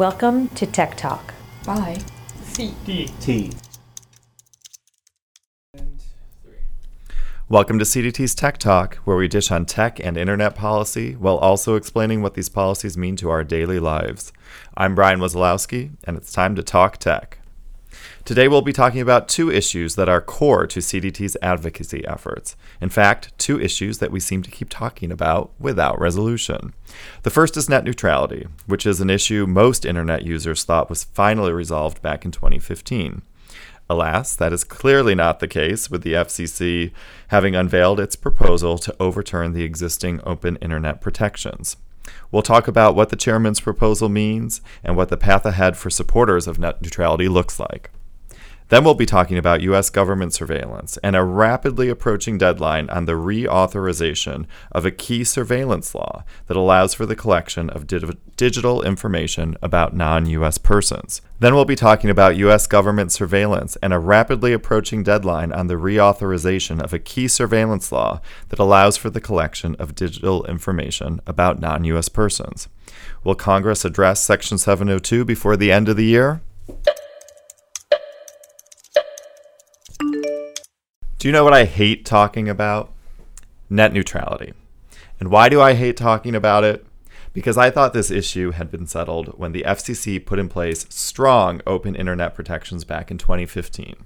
Welcome 0.00 0.48
to 0.54 0.64
Tech 0.64 0.96
Talk. 0.96 1.34
Bye. 1.66 1.98
C. 2.44 2.74
D. 2.86 3.10
T. 3.20 3.52
Welcome 7.50 7.78
to 7.78 7.84
CDT's 7.84 8.34
Tech 8.34 8.56
Talk, 8.56 8.94
where 9.04 9.18
we 9.18 9.28
dish 9.28 9.50
on 9.50 9.66
tech 9.66 10.00
and 10.00 10.16
internet 10.16 10.54
policy 10.54 11.16
while 11.16 11.36
also 11.36 11.76
explaining 11.76 12.22
what 12.22 12.32
these 12.32 12.48
policies 12.48 12.96
mean 12.96 13.14
to 13.16 13.28
our 13.28 13.44
daily 13.44 13.78
lives. 13.78 14.32
I'm 14.74 14.94
Brian 14.94 15.20
Wazalowski, 15.20 15.90
and 16.04 16.16
it's 16.16 16.32
time 16.32 16.56
to 16.56 16.62
talk 16.62 16.96
tech. 16.96 17.39
Today 18.24 18.48
we'll 18.48 18.62
be 18.62 18.72
talking 18.72 19.00
about 19.00 19.28
two 19.28 19.50
issues 19.50 19.94
that 19.96 20.08
are 20.08 20.20
core 20.20 20.66
to 20.66 20.80
CDT's 20.80 21.36
advocacy 21.42 22.06
efforts. 22.06 22.56
In 22.80 22.88
fact, 22.88 23.36
two 23.38 23.60
issues 23.60 23.98
that 23.98 24.12
we 24.12 24.20
seem 24.20 24.42
to 24.42 24.50
keep 24.50 24.68
talking 24.68 25.10
about 25.10 25.50
without 25.58 26.00
resolution. 26.00 26.72
The 27.22 27.30
first 27.30 27.56
is 27.56 27.68
net 27.68 27.84
neutrality, 27.84 28.46
which 28.66 28.86
is 28.86 29.00
an 29.00 29.10
issue 29.10 29.46
most 29.46 29.84
internet 29.84 30.22
users 30.22 30.64
thought 30.64 30.90
was 30.90 31.04
finally 31.04 31.52
resolved 31.52 32.02
back 32.02 32.24
in 32.24 32.30
2015. 32.30 33.22
Alas, 33.88 34.36
that 34.36 34.52
is 34.52 34.62
clearly 34.62 35.16
not 35.16 35.40
the 35.40 35.48
case, 35.48 35.90
with 35.90 36.02
the 36.02 36.12
FCC 36.12 36.92
having 37.28 37.56
unveiled 37.56 37.98
its 37.98 38.14
proposal 38.14 38.78
to 38.78 38.94
overturn 39.00 39.52
the 39.52 39.64
existing 39.64 40.20
open 40.24 40.56
internet 40.56 41.00
protections. 41.00 41.76
We'll 42.30 42.42
talk 42.42 42.68
about 42.68 42.94
what 42.94 43.10
the 43.10 43.16
chairman's 43.16 43.60
proposal 43.60 44.08
means 44.08 44.60
and 44.82 44.96
what 44.96 45.08
the 45.08 45.16
path 45.16 45.44
ahead 45.44 45.76
for 45.76 45.90
supporters 45.90 46.46
of 46.46 46.58
net 46.58 46.80
neutrality 46.80 47.28
looks 47.28 47.58
like. 47.58 47.90
Then 48.70 48.84
we'll 48.84 48.94
be 48.94 49.04
talking 49.04 49.36
about 49.36 49.62
U.S. 49.62 49.90
government 49.90 50.32
surveillance 50.32 50.96
and 50.98 51.16
a 51.16 51.24
rapidly 51.24 51.88
approaching 51.88 52.38
deadline 52.38 52.88
on 52.88 53.04
the 53.04 53.14
reauthorization 53.14 54.46
of 54.70 54.86
a 54.86 54.92
key 54.92 55.24
surveillance 55.24 55.92
law 55.92 56.22
that 56.46 56.56
allows 56.56 56.94
for 56.94 57.04
the 57.04 57.16
collection 57.16 57.68
of 57.68 57.88
di- 57.88 58.14
digital 58.36 58.82
information 58.82 59.56
about 59.60 59.96
non 59.96 60.26
U.S. 60.26 60.56
persons. 60.56 61.20
Then 61.40 61.56
we'll 61.56 61.64
be 61.64 61.74
talking 61.74 62.10
about 62.10 62.36
U.S. 62.36 62.68
government 62.68 63.10
surveillance 63.10 63.74
and 63.82 63.92
a 63.92 63.98
rapidly 63.98 64.52
approaching 64.52 65.02
deadline 65.02 65.50
on 65.50 65.66
the 65.66 65.74
reauthorization 65.74 66.80
of 66.80 66.94
a 66.94 67.00
key 67.00 67.26
surveillance 67.26 67.90
law 67.90 68.20
that 68.50 68.60
allows 68.60 68.96
for 68.96 69.10
the 69.10 69.20
collection 69.20 69.74
of 69.80 69.96
digital 69.96 70.44
information 70.44 71.20
about 71.26 71.58
non 71.58 71.82
U.S. 71.82 72.08
persons. 72.08 72.68
Will 73.24 73.34
Congress 73.34 73.84
address 73.84 74.22
Section 74.22 74.58
702 74.58 75.24
before 75.24 75.56
the 75.56 75.72
end 75.72 75.88
of 75.88 75.96
the 75.96 76.04
year? 76.04 76.40
Do 81.20 81.28
you 81.28 81.32
know 81.32 81.44
what 81.44 81.52
I 81.52 81.66
hate 81.66 82.06
talking 82.06 82.48
about? 82.48 82.90
Net 83.68 83.92
neutrality. 83.92 84.54
And 85.20 85.30
why 85.30 85.50
do 85.50 85.60
I 85.60 85.74
hate 85.74 85.98
talking 85.98 86.34
about 86.34 86.64
it? 86.64 86.86
Because 87.34 87.58
I 87.58 87.68
thought 87.68 87.92
this 87.92 88.10
issue 88.10 88.52
had 88.52 88.70
been 88.70 88.86
settled 88.86 89.38
when 89.38 89.52
the 89.52 89.64
FCC 89.66 90.24
put 90.24 90.38
in 90.38 90.48
place 90.48 90.86
strong 90.88 91.60
open 91.66 91.94
internet 91.94 92.34
protections 92.34 92.84
back 92.84 93.10
in 93.10 93.18
2015. 93.18 93.96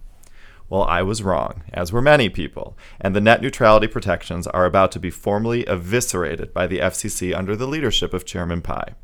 Well, 0.68 0.82
I 0.82 1.02
was 1.02 1.22
wrong, 1.22 1.62
as 1.72 1.92
were 1.92 2.02
many 2.02 2.28
people, 2.28 2.76
and 3.00 3.14
the 3.14 3.20
net 3.20 3.40
neutrality 3.40 3.86
protections 3.86 4.48
are 4.48 4.66
about 4.66 4.90
to 4.90 4.98
be 4.98 5.10
formally 5.10 5.62
eviscerated 5.68 6.52
by 6.52 6.66
the 6.66 6.80
FCC 6.80 7.32
under 7.32 7.54
the 7.54 7.68
leadership 7.68 8.12
of 8.12 8.24
Chairman 8.24 8.60
Pai. 8.60 8.94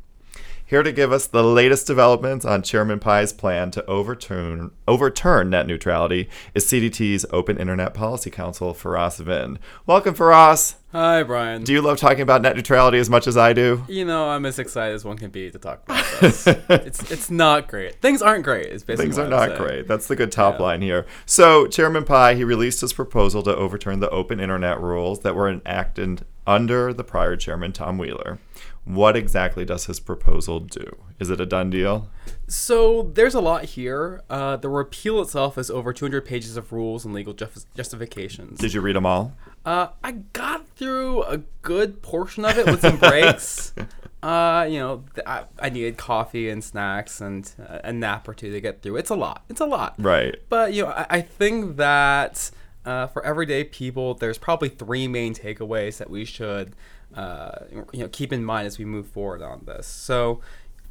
Here 0.71 0.83
to 0.83 0.93
give 0.93 1.11
us 1.11 1.27
the 1.27 1.43
latest 1.43 1.85
developments 1.85 2.45
on 2.45 2.61
Chairman 2.61 2.97
Pai's 2.97 3.33
plan 3.33 3.71
to 3.71 3.85
overturn 3.87 4.71
overturn 4.87 5.49
net 5.49 5.67
neutrality 5.67 6.29
is 6.53 6.65
CDT's 6.65 7.25
Open 7.29 7.57
Internet 7.57 7.93
Policy 7.93 8.29
Counsel, 8.31 8.73
Ferras 8.73 9.21
Vinh. 9.21 9.57
Welcome, 9.85 10.15
Ferras. 10.15 10.75
Hi, 10.93 11.23
Brian. 11.23 11.65
Do 11.65 11.73
you 11.73 11.81
love 11.81 11.97
talking 11.97 12.21
about 12.21 12.41
net 12.41 12.55
neutrality 12.55 12.99
as 12.99 13.09
much 13.09 13.27
as 13.27 13.35
I 13.35 13.51
do? 13.51 13.83
you 13.89 14.05
know, 14.05 14.29
I'm 14.29 14.45
as 14.45 14.59
excited 14.59 14.95
as 14.95 15.03
one 15.03 15.17
can 15.17 15.29
be 15.29 15.51
to 15.51 15.59
talk 15.59 15.83
about 15.83 16.05
this. 16.21 16.47
it's 16.69 17.11
it's 17.11 17.29
not 17.29 17.67
great. 17.67 17.99
Things 18.01 18.21
aren't 18.21 18.45
great. 18.45 18.67
Is 18.67 18.85
basically 18.85 19.07
Things 19.07 19.17
are 19.19 19.27
not 19.27 19.57
great. 19.57 19.89
That's 19.89 20.07
the 20.07 20.15
good 20.15 20.31
top 20.31 20.55
Yeah. 20.57 20.63
line 20.63 20.81
here. 20.81 21.05
So, 21.25 21.67
Chairman 21.67 22.05
Pai, 22.05 22.37
he 22.37 22.45
released 22.45 22.79
his 22.79 22.93
proposal 22.93 23.43
to 23.43 23.53
overturn 23.53 23.99
the 23.99 24.09
open 24.09 24.39
internet 24.39 24.79
rules 24.79 25.19
that 25.23 25.35
were 25.35 25.49
enacted 25.49 26.23
under 26.47 26.93
the 26.93 27.03
prior 27.03 27.35
chairman, 27.35 27.73
Tom 27.73 27.97
Wheeler. 27.97 28.39
What 28.83 29.15
exactly 29.15 29.63
does 29.63 29.85
his 29.85 29.99
proposal 29.99 30.59
do? 30.59 30.97
Is 31.19 31.29
it 31.29 31.39
a 31.39 31.45
done 31.45 31.69
deal? 31.69 32.09
So 32.47 33.11
there's 33.13 33.35
a 33.35 33.39
lot 33.39 33.65
here. 33.65 34.21
Uh, 34.29 34.57
the 34.57 34.69
repeal 34.69 35.21
itself 35.21 35.57
is 35.57 35.69
over 35.69 35.93
200 35.93 36.25
pages 36.25 36.57
of 36.57 36.71
rules 36.73 37.05
and 37.05 37.13
legal 37.13 37.33
juf- 37.33 37.65
justifications. 37.75 38.59
Did 38.59 38.73
you 38.73 38.81
read 38.81 38.95
them 38.95 39.05
all? 39.05 39.33
Uh, 39.65 39.89
I 40.03 40.13
got 40.33 40.67
through 40.69 41.23
a 41.23 41.37
good 41.61 42.01
portion 42.01 42.43
of 42.43 42.57
it 42.57 42.65
with 42.65 42.81
some 42.81 42.97
breaks. 42.97 43.73
uh, 44.23 44.67
you 44.67 44.79
know, 44.79 45.03
th- 45.13 45.27
I, 45.27 45.43
I 45.59 45.69
needed 45.69 45.97
coffee 45.97 46.49
and 46.49 46.63
snacks 46.63 47.21
and 47.21 47.49
uh, 47.69 47.79
a 47.83 47.93
nap 47.93 48.27
or 48.27 48.33
two 48.33 48.51
to 48.51 48.59
get 48.59 48.81
through. 48.81 48.97
It's 48.97 49.11
a 49.11 49.15
lot. 49.15 49.43
It's 49.47 49.61
a 49.61 49.65
lot. 49.65 49.93
Right. 49.99 50.35
But 50.49 50.73
you 50.73 50.83
know, 50.83 50.89
I, 50.89 51.05
I 51.09 51.21
think 51.21 51.77
that 51.77 52.49
uh, 52.83 53.07
for 53.07 53.23
everyday 53.23 53.63
people, 53.63 54.15
there's 54.15 54.39
probably 54.39 54.69
three 54.69 55.07
main 55.07 55.35
takeaways 55.35 55.97
that 55.97 56.09
we 56.09 56.25
should 56.25 56.75
uh, 57.15 57.65
you 57.71 57.99
know 57.99 58.07
keep 58.07 58.31
in 58.31 58.43
mind 58.43 58.67
as 58.67 58.77
we 58.77 58.85
move 58.85 59.07
forward 59.07 59.41
on 59.41 59.63
this. 59.65 59.87
So, 59.87 60.41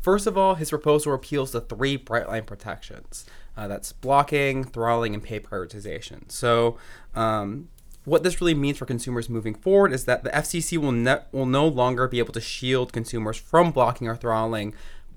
first 0.01 0.27
of 0.27 0.37
all, 0.37 0.55
his 0.55 0.71
proposal 0.71 1.13
repeals 1.13 1.53
the 1.53 1.61
three 1.61 1.97
bright 1.97 2.29
line 2.29 2.45
protections. 2.45 3.25
Uh, 3.57 3.69
that's 3.69 3.93
blocking, 3.93 4.65
throttling, 4.65 5.15
and 5.15 5.23
pay 5.23 5.41
prioritization. 5.41 6.31
So. 6.31 6.79
Um, 7.15 7.69
what 8.07 8.23
this 8.23 8.41
really 8.41 8.55
means 8.55 8.79
for 8.79 8.87
consumers 8.87 9.29
moving 9.29 9.55
forward 9.55 9.93
is 9.93 10.07
that 10.07 10.25
the 10.25 10.31
FCC 10.31 10.79
will 10.79 10.91
ne- 10.91 11.21
will 11.33 11.45
no 11.45 11.69
longer 11.69 12.09
be 12.09 12.19
able 12.19 12.33
to 12.33 12.41
shield 12.41 12.95
consumers 12.95 13.37
from 13.37 13.73
blocking 13.73 14.09
or 14.09 14.17
throttling 14.17 14.75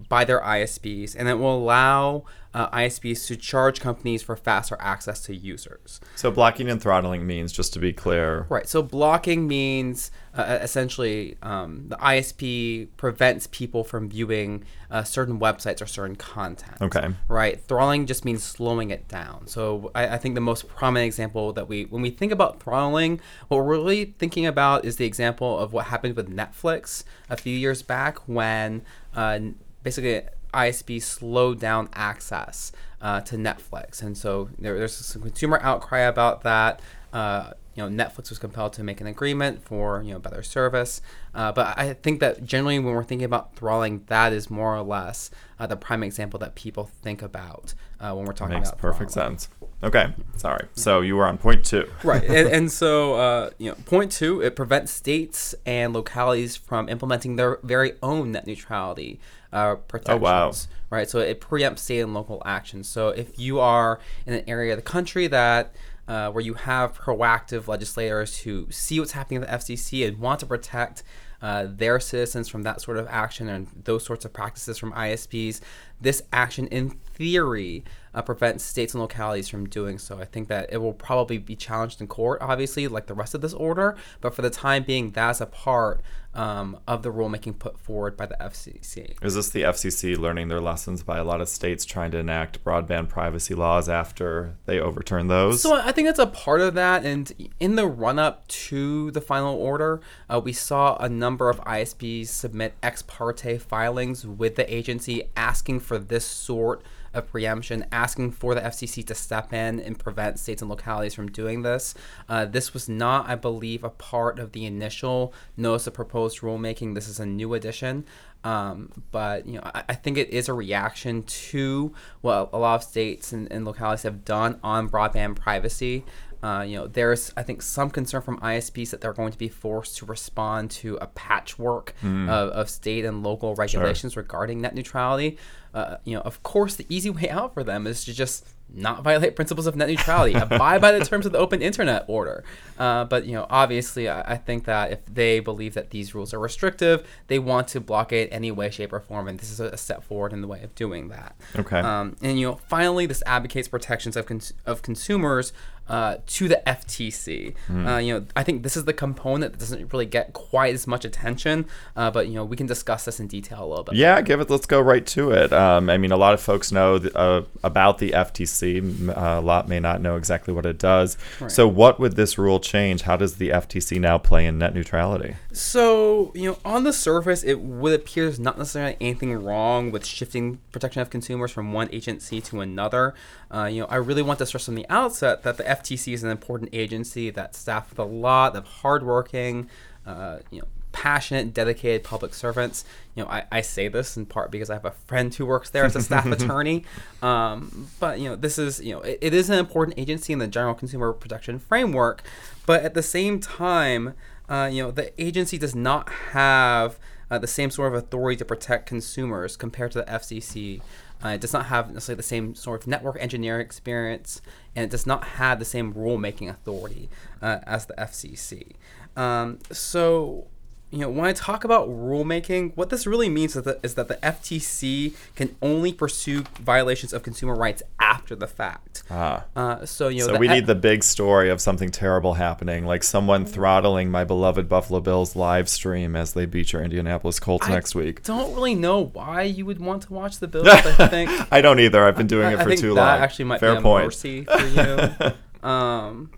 by 0.09 0.25
their 0.25 0.41
ISPs, 0.41 1.15
and 1.17 1.27
it 1.27 1.35
will 1.35 1.57
allow 1.57 2.23
uh, 2.53 2.69
ISPs 2.69 3.25
to 3.27 3.35
charge 3.35 3.79
companies 3.79 4.21
for 4.21 4.35
faster 4.35 4.77
access 4.79 5.21
to 5.21 5.35
users. 5.35 5.99
So, 6.15 6.29
blocking 6.29 6.69
and 6.69 6.81
throttling 6.81 7.25
means, 7.25 7.51
just 7.51 7.73
to 7.73 7.79
be 7.79 7.93
clear, 7.93 8.45
Right. 8.49 8.67
So 8.67 8.81
blocking 8.81 9.47
means 9.47 10.11
uh, 10.35 10.59
essentially 10.61 11.37
um, 11.41 11.85
the 11.89 11.95
ISP 11.97 12.87
prevents 12.97 13.47
people 13.47 13.83
from 13.83 14.09
viewing 14.09 14.63
uh, 14.91 15.03
certain 15.03 15.39
websites 15.39 15.81
or 15.81 15.85
certain 15.85 16.15
content. 16.15 16.77
Okay. 16.81 17.09
Right. 17.27 17.59
Throttling 17.59 18.05
just 18.05 18.25
means 18.25 18.43
slowing 18.43 18.91
it 18.91 19.07
down. 19.07 19.47
So 19.47 19.91
I, 19.95 20.09
I 20.09 20.17
think 20.17 20.35
the 20.35 20.41
most 20.41 20.67
prominent 20.67 21.07
example 21.07 21.53
that 21.53 21.67
we, 21.67 21.85
when 21.85 22.01
we 22.01 22.09
think 22.09 22.31
about 22.31 22.61
throttling, 22.61 23.19
what 23.47 23.57
we're 23.57 23.63
really 23.63 24.13
thinking 24.17 24.45
about 24.45 24.85
is 24.85 24.97
the 24.97 25.05
example 25.05 25.57
of 25.57 25.73
what 25.73 25.85
happened 25.85 26.15
with 26.15 26.29
Netflix 26.29 27.03
a 27.29 27.37
few 27.37 27.55
years 27.55 27.81
back 27.81 28.17
when 28.27 28.83
uh, 29.15 29.39
basically 29.83 30.21
ISP 30.53 31.01
slowed 31.01 31.59
down 31.59 31.89
access 31.93 32.71
uh, 33.01 33.21
to 33.21 33.35
Netflix, 33.35 34.01
and 34.01 34.17
so 34.17 34.49
there, 34.57 34.77
there's 34.77 34.95
some 34.95 35.21
consumer 35.21 35.59
outcry 35.61 35.99
about 36.01 36.43
that. 36.43 36.81
Uh, 37.11 37.51
you 37.75 37.87
know, 37.87 38.03
Netflix 38.03 38.29
was 38.29 38.39
compelled 38.39 38.73
to 38.73 38.83
make 38.83 39.01
an 39.01 39.07
agreement 39.07 39.63
for 39.63 40.01
you 40.03 40.13
know 40.13 40.19
better 40.19 40.43
service, 40.43 41.01
uh, 41.33 41.51
but 41.51 41.77
I 41.77 41.93
think 41.93 42.19
that 42.19 42.45
generally 42.45 42.79
when 42.79 42.93
we're 42.93 43.03
thinking 43.03 43.25
about 43.25 43.55
throttling, 43.55 44.03
that 44.07 44.33
is 44.33 44.49
more 44.49 44.75
or 44.75 44.83
less 44.83 45.31
uh, 45.59 45.65
the 45.65 45.75
prime 45.77 46.03
example 46.03 46.39
that 46.39 46.55
people 46.55 46.85
think 47.01 47.21
about 47.21 47.73
uh, 47.99 48.13
when 48.13 48.25
we're 48.25 48.33
talking 48.33 48.55
makes 48.55 48.69
about 48.69 48.79
perfect 48.79 49.11
sense. 49.11 49.49
Okay. 49.83 50.13
Sorry. 50.37 50.67
So, 50.75 51.01
you 51.01 51.17
were 51.17 51.25
on 51.25 51.37
point 51.37 51.65
two. 51.65 51.89
right 52.03 52.23
and, 52.23 52.47
and 52.47 52.71
so 52.71 53.13
uh, 53.15 53.49
you 53.57 53.69
know 53.69 53.75
point 53.85 54.11
two 54.11 54.41
it 54.41 54.55
prevents 54.55 54.91
states 54.91 55.55
and 55.65 55.93
localities 55.93 56.55
from 56.55 56.87
implementing 56.89 57.35
their 57.35 57.59
very 57.63 57.93
own 58.01 58.31
net 58.31 58.47
neutrality 58.47 59.19
uh, 59.51 59.75
protections 59.75 60.21
wow. 60.21 60.51
right 60.89 61.09
so 61.09 61.19
it 61.19 61.39
preempts 61.39 61.79
state 61.79 61.99
and 61.99 62.13
local 62.13 62.41
actions 62.45 62.87
so 62.87 63.09
if 63.09 63.37
you 63.37 63.59
are 63.59 63.99
in 64.25 64.33
an 64.33 64.43
area 64.47 64.73
of 64.73 64.77
the 64.77 64.83
country 64.83 65.27
that 65.27 65.73
uh, 66.07 66.29
where 66.31 66.43
you 66.43 66.53
have 66.53 66.97
proactive 66.99 67.67
legislators 67.67 68.39
who 68.39 68.67
see 68.69 68.99
what's 68.99 69.13
happening 69.13 69.41
at 69.43 69.49
the 69.49 69.73
FCC 69.73 70.07
and 70.07 70.19
want 70.19 70.39
to 70.41 70.45
protect 70.45 71.03
uh, 71.41 71.67
their 71.69 71.99
citizens 71.99 72.47
from 72.47 72.63
that 72.63 72.79
sort 72.79 72.95
of 72.95 73.05
action 73.09 73.49
and 73.49 73.67
those 73.83 74.05
sorts 74.05 74.23
of 74.23 74.31
practices 74.31 74.77
from 74.77 74.93
ISPs. 74.93 75.59
This 75.99 76.23
action, 76.31 76.67
in 76.67 76.89
theory, 76.89 77.83
uh, 78.13 78.21
prevents 78.21 78.63
states 78.63 78.93
and 78.93 79.01
localities 79.01 79.49
from 79.49 79.67
doing 79.67 79.97
so. 79.97 80.19
I 80.19 80.25
think 80.25 80.47
that 80.47 80.71
it 80.71 80.77
will 80.77 80.93
probably 80.93 81.37
be 81.37 81.57
challenged 81.57 81.99
in 81.99 82.07
court, 82.07 82.41
obviously, 82.41 82.87
like 82.87 83.07
the 83.07 83.13
rest 83.13 83.35
of 83.35 83.41
this 83.41 83.53
order. 83.53 83.97
But 84.21 84.33
for 84.33 84.41
the 84.41 84.49
time 84.49 84.83
being, 84.83 85.11
that's 85.11 85.41
a 85.41 85.45
part 85.45 86.01
um, 86.35 86.79
of 86.87 87.03
the 87.03 87.11
rulemaking 87.11 87.59
put 87.59 87.79
forward 87.79 88.17
by 88.17 88.25
the 88.25 88.37
FCC. 88.39 89.15
Is 89.23 89.35
this 89.35 89.49
the 89.49 89.63
FCC 89.63 90.17
learning 90.17 90.47
their 90.47 90.61
lessons 90.61 91.03
by 91.03 91.17
a 91.17 91.23
lot 91.23 91.41
of 91.41 91.49
states 91.49 91.85
trying 91.85 92.11
to 92.11 92.17
enact 92.17 92.63
broadband 92.63 93.09
privacy 93.09 93.53
laws 93.53 93.87
after 93.87 94.55
they 94.65 94.79
overturn 94.79 95.27
those? 95.27 95.61
So 95.61 95.75
I 95.75 95.91
think 95.91 96.07
that's 96.07 96.19
a 96.19 96.27
part 96.27 96.61
of 96.61 96.73
that. 96.73 97.05
And 97.05 97.31
in 97.59 97.75
the 97.75 97.87
run 97.87 98.19
up 98.19 98.47
to 98.47 99.11
the 99.11 99.21
final 99.21 99.55
order, 99.55 100.01
uh, 100.29 100.41
we 100.43 100.53
saw 100.53 100.95
a 100.97 101.09
number 101.09 101.49
of 101.49 101.59
ISPs 101.61 102.27
submit 102.27 102.73
ex 102.81 103.01
parte 103.01 103.57
filings 103.57 104.25
with 104.25 104.55
the 104.55 104.73
agency 104.73 105.29
asking 105.35 105.81
for 105.81 105.97
this 105.97 106.25
sort 106.25 106.83
of 107.13 107.29
preemption, 107.29 107.85
asking 107.91 108.31
for 108.31 108.55
the 108.55 108.61
FCC 108.61 109.05
to 109.07 109.15
step 109.15 109.53
in 109.53 109.79
and 109.79 109.97
prevent 109.97 110.39
states 110.39 110.61
and 110.61 110.69
localities 110.69 111.13
from 111.13 111.29
doing 111.29 111.61
this. 111.61 111.93
Uh, 112.27 112.45
this 112.45 112.73
was 112.73 112.89
not, 112.89 113.29
I 113.29 113.35
believe, 113.35 113.83
a 113.83 113.89
part 113.89 114.39
of 114.39 114.51
the 114.51 114.65
initial 114.65 115.33
notice 115.57 115.87
of 115.87 115.93
proposed 115.93 116.39
rulemaking. 116.39 116.95
This 116.95 117.07
is 117.07 117.19
a 117.19 117.25
new 117.25 117.53
addition. 117.53 118.05
Um, 118.43 118.91
but 119.11 119.45
you 119.45 119.53
know, 119.53 119.61
I, 119.63 119.83
I, 119.89 119.93
think 119.95 120.17
it 120.17 120.29
is 120.29 120.49
a 120.49 120.53
reaction 120.53 121.23
to 121.23 121.93
what 122.19 122.49
a 122.51 122.57
lot 122.57 122.75
of 122.75 122.83
states 122.83 123.31
and, 123.31 123.49
and 123.49 123.63
localities 123.63 124.03
have 124.03 124.25
done 124.25 124.59
on 124.61 124.89
broadband 124.89 125.37
privacy. 125.37 126.03
Uh, 126.43 126.61
you 126.61 126.77
know, 126.77 126.87
there's 126.87 127.31
I 127.37 127.43
think 127.43 127.61
some 127.61 127.89
concern 127.89 128.21
from 128.21 128.37
ISPs 128.39 128.89
that 128.89 128.99
they're 128.99 129.13
going 129.13 129.31
to 129.31 129.37
be 129.37 129.47
forced 129.47 129.97
to 129.97 130.05
respond 130.05 130.71
to 130.71 130.97
a 130.97 131.07
patchwork 131.07 131.95
mm. 132.03 132.27
of, 132.29 132.49
of, 132.49 132.69
state 132.69 133.05
and 133.05 133.23
local 133.23 133.55
regulations 133.55 134.13
sure. 134.13 134.23
regarding 134.23 134.59
net 134.59 134.75
neutrality. 134.75 135.37
Uh, 135.73 135.95
you 136.03 136.15
know, 136.15 136.21
of 136.21 136.43
course, 136.43 136.75
the 136.75 136.85
easy 136.89 137.09
way 137.09 137.29
out 137.29 137.53
for 137.53 137.63
them 137.63 137.87
is 137.87 138.03
to 138.05 138.13
just 138.13 138.45
not 138.73 139.03
violate 139.03 139.35
principles 139.35 139.67
of 139.67 139.75
net 139.75 139.87
neutrality, 139.87 140.33
abide 140.33 140.81
by 140.81 140.91
the 140.91 141.05
terms 141.05 141.25
of 141.25 141.31
the 141.31 141.37
open 141.37 141.61
internet 141.61 142.05
order. 142.07 142.43
Uh, 142.77 143.05
but 143.05 143.25
you 143.25 143.33
know, 143.33 143.45
obviously, 143.49 144.09
I, 144.09 144.33
I, 144.33 144.37
think 144.37 144.65
that 144.65 144.91
if 144.91 145.05
they 145.05 145.39
believe 145.39 145.75
that 145.75 145.91
these 145.91 146.15
rules 146.15 146.33
are 146.33 146.39
restrictive, 146.39 147.07
they 147.27 147.37
want 147.37 147.67
to 147.69 147.79
blockade 147.79 148.29
any 148.31 148.51
way, 148.51 148.71
shape, 148.71 148.91
or 148.91 148.99
form, 148.99 149.27
and 149.27 149.39
this 149.39 149.51
is 149.51 149.59
a 149.59 149.77
step 149.77 150.03
forward 150.03 150.33
in 150.33 150.41
the 150.41 150.47
way 150.47 150.63
of 150.63 150.73
doing 150.73 151.09
that. 151.09 151.35
Okay. 151.55 151.79
Um, 151.79 152.15
and 152.21 152.39
you 152.39 152.47
know, 152.47 152.59
finally, 152.67 153.05
this 153.05 153.21
advocates 153.25 153.67
protections 153.67 154.17
of 154.17 154.25
cons- 154.25 154.53
of 154.65 154.81
consumers 154.81 155.53
uh, 155.87 156.17
to 156.25 156.47
the 156.47 156.61
FTC. 156.65 157.53
Mm. 157.69 157.87
Uh, 157.87 157.97
you 157.99 158.13
know, 158.13 158.25
I 158.35 158.43
think 158.43 158.63
this 158.63 158.77
is 158.77 158.85
the 158.85 158.93
component 158.93 159.51
that 159.53 159.59
doesn't 159.59 159.91
really 159.91 160.05
get 160.05 160.33
quite 160.33 160.73
as 160.73 160.87
much 160.87 161.05
attention, 161.05 161.65
uh, 161.95 162.09
but 162.09 162.27
you 162.27 162.35
know, 162.35 162.45
we 162.45 162.55
can 162.55 162.67
discuss 162.67 163.05
this 163.05 163.19
in 163.19 163.27
detail 163.27 163.63
a 163.63 163.67
little 163.67 163.83
bit. 163.83 163.95
Yeah, 163.95 164.15
more. 164.15 164.21
give 164.23 164.39
it. 164.39 164.49
Let's 164.49 164.65
go 164.65 164.79
right 164.79 165.05
to 165.07 165.31
it. 165.31 165.51
Um, 165.51 165.89
I 165.89 165.97
mean, 165.97 166.11
a 166.11 166.17
lot 166.17 166.33
of 166.33 166.41
folks 166.41 166.71
know 166.71 166.99
th- 166.99 167.13
uh, 167.15 167.43
about 167.63 167.97
the 167.97 168.11
FTC. 168.11 168.62
Uh, 168.63 169.13
a 169.15 169.41
lot 169.41 169.67
may 169.67 169.79
not 169.79 170.01
know 170.01 170.15
exactly 170.15 170.53
what 170.53 170.65
it 170.65 170.77
does. 170.77 171.17
Right. 171.39 171.51
So, 171.51 171.67
what 171.67 171.99
would 171.99 172.15
this 172.15 172.37
rule 172.37 172.59
change? 172.59 173.03
How 173.03 173.15
does 173.15 173.35
the 173.35 173.49
FTC 173.49 173.99
now 173.99 174.17
play 174.17 174.45
in 174.45 174.57
net 174.57 174.73
neutrality? 174.73 175.35
So, 175.51 176.31
you 176.35 176.51
know, 176.51 176.57
on 176.63 176.83
the 176.83 176.93
surface, 176.93 177.43
it 177.43 177.59
would 177.59 177.93
appear 177.93 178.25
there's 178.25 178.39
not 178.39 178.57
necessarily 178.57 178.97
anything 178.99 179.33
wrong 179.33 179.91
with 179.91 180.05
shifting 180.05 180.59
protection 180.71 181.01
of 181.01 181.09
consumers 181.09 181.51
from 181.51 181.73
one 181.73 181.89
agency 181.91 182.41
to 182.41 182.61
another. 182.61 183.13
Uh, 183.53 183.65
you 183.65 183.81
know, 183.81 183.87
I 183.87 183.95
really 183.95 184.21
want 184.21 184.39
to 184.39 184.45
stress 184.45 184.65
from 184.65 184.75
the 184.75 184.85
outset 184.89 185.43
that 185.43 185.57
the 185.57 185.63
FTC 185.63 186.13
is 186.13 186.23
an 186.23 186.29
important 186.29 186.69
agency 186.73 187.29
that's 187.29 187.57
staffed 187.57 187.91
with 187.91 187.99
a 187.99 188.03
lot 188.03 188.55
of 188.55 188.65
hardworking, 188.65 189.69
uh, 190.05 190.39
you 190.49 190.59
know, 190.59 190.67
passionate, 190.93 191.53
dedicated 191.53 192.03
public 192.03 192.33
servants. 192.33 192.85
You 193.15 193.23
know, 193.23 193.29
I, 193.29 193.43
I 193.51 193.61
say 193.61 193.89
this 193.89 194.15
in 194.15 194.25
part 194.25 194.49
because 194.49 194.69
I 194.69 194.75
have 194.75 194.85
a 194.85 194.91
friend 194.91 195.33
who 195.35 195.45
works 195.45 195.69
there 195.69 195.83
as 195.83 195.95
a 195.97 196.01
staff 196.01 196.25
attorney. 196.31 196.85
Um, 197.21 197.89
but 197.99 198.19
you 198.19 198.29
know, 198.29 198.37
this 198.37 198.57
is 198.57 198.79
you 198.79 198.93
know, 198.93 199.01
it, 199.01 199.17
it 199.19 199.33
is 199.33 199.49
an 199.49 199.59
important 199.59 199.99
agency 199.99 200.31
in 200.31 200.39
the 200.39 200.47
general 200.47 200.73
consumer 200.73 201.11
protection 201.11 201.59
framework. 201.59 202.23
But 202.65 202.83
at 202.83 202.93
the 202.93 203.03
same 203.03 203.41
time, 203.41 204.13
uh, 204.47 204.69
you 204.71 204.81
know, 204.81 204.91
the 204.91 205.21
agency 205.21 205.57
does 205.57 205.75
not 205.75 206.09
have 206.31 206.97
uh, 207.29 207.37
the 207.37 207.47
same 207.47 207.69
sort 207.69 207.93
of 207.93 208.03
authority 208.03 208.37
to 208.37 208.45
protect 208.45 208.85
consumers 208.85 209.57
compared 209.57 209.91
to 209.91 209.99
the 209.99 210.05
FCC. 210.05 210.81
Uh, 211.23 211.29
it 211.29 211.41
does 211.41 211.53
not 211.53 211.67
have 211.67 211.91
necessarily 211.91 212.17
the 212.17 212.23
same 212.23 212.53
sort 212.53 212.81
of 212.81 212.87
network 212.87 213.17
engineering 213.19 213.61
experience, 213.61 214.41
and 214.75 214.85
it 214.85 214.91
does 214.91 215.05
not 215.05 215.23
have 215.23 215.57
the 215.57 215.65
same 215.65 215.93
rulemaking 215.93 216.49
authority 216.49 217.09
uh, 217.41 217.59
as 217.65 217.85
the 217.85 217.93
FCC. 217.93 218.73
Um, 219.15 219.59
so, 219.71 220.47
you 220.93 220.99
know, 220.99 221.09
when 221.09 221.25
I 221.25 221.33
talk 221.33 221.63
about 221.63 221.89
rulemaking, 221.89 222.73
what 222.75 222.91
this 222.91 223.07
really 223.07 223.27
means 223.27 223.55
is 223.55 223.63
that, 223.63 223.79
is 223.81 223.95
that 223.95 224.09
the 224.09 224.15
FTC 224.17 225.15
can 225.35 225.55
only 225.59 225.91
pursue 225.91 226.43
violations 226.61 227.13
of 227.13 227.23
consumer 227.23 227.55
rights 227.55 227.81
after 227.99 228.35
the 228.35 228.45
fact. 228.45 229.01
Ah. 229.09 229.45
Uh, 229.55 229.87
so 229.87 230.07
you 230.07 230.19
know, 230.19 230.33
so 230.33 230.37
we 230.37 230.47
need 230.47 230.67
the 230.67 230.75
big 230.75 231.03
story 231.03 231.49
of 231.49 231.59
something 231.59 231.89
terrible 231.89 232.35
happening, 232.35 232.85
like 232.85 233.03
someone 233.03 233.43
throttling 233.43 234.11
my 234.11 234.23
beloved 234.23 234.69
Buffalo 234.69 234.99
Bills 234.99 235.35
live 235.35 235.67
stream 235.67 236.15
as 236.15 236.33
they 236.33 236.45
beat 236.45 236.73
your 236.73 236.83
Indianapolis 236.83 237.39
Colts 237.39 237.67
I 237.67 237.71
next 237.71 237.95
week. 237.95 238.21
Don't 238.21 238.53
really 238.53 238.75
know 238.75 239.05
why 239.05 239.41
you 239.41 239.65
would 239.65 239.79
want 239.79 240.03
to 240.03 240.13
watch 240.13 240.37
the 240.37 240.47
Bills. 240.47 240.67
I 240.67 241.07
think 241.07 241.31
I 241.51 241.61
don't 241.61 241.79
either. 241.79 242.05
I've 242.05 242.17
been 242.17 242.27
doing 242.27 242.49
I, 242.49 242.53
it 242.53 242.63
for 242.63 242.69
I 242.69 242.75
too 242.75 242.93
that 242.93 243.13
long. 243.13 243.19
Actually, 243.19 243.45
might 243.45 243.59
Fair 243.59 243.73
be 243.73 243.79
a 243.79 243.81
point. 243.81 244.05
mercy 244.05 244.43
for 244.43 244.67
you. 244.67 245.67
um, 245.67 246.29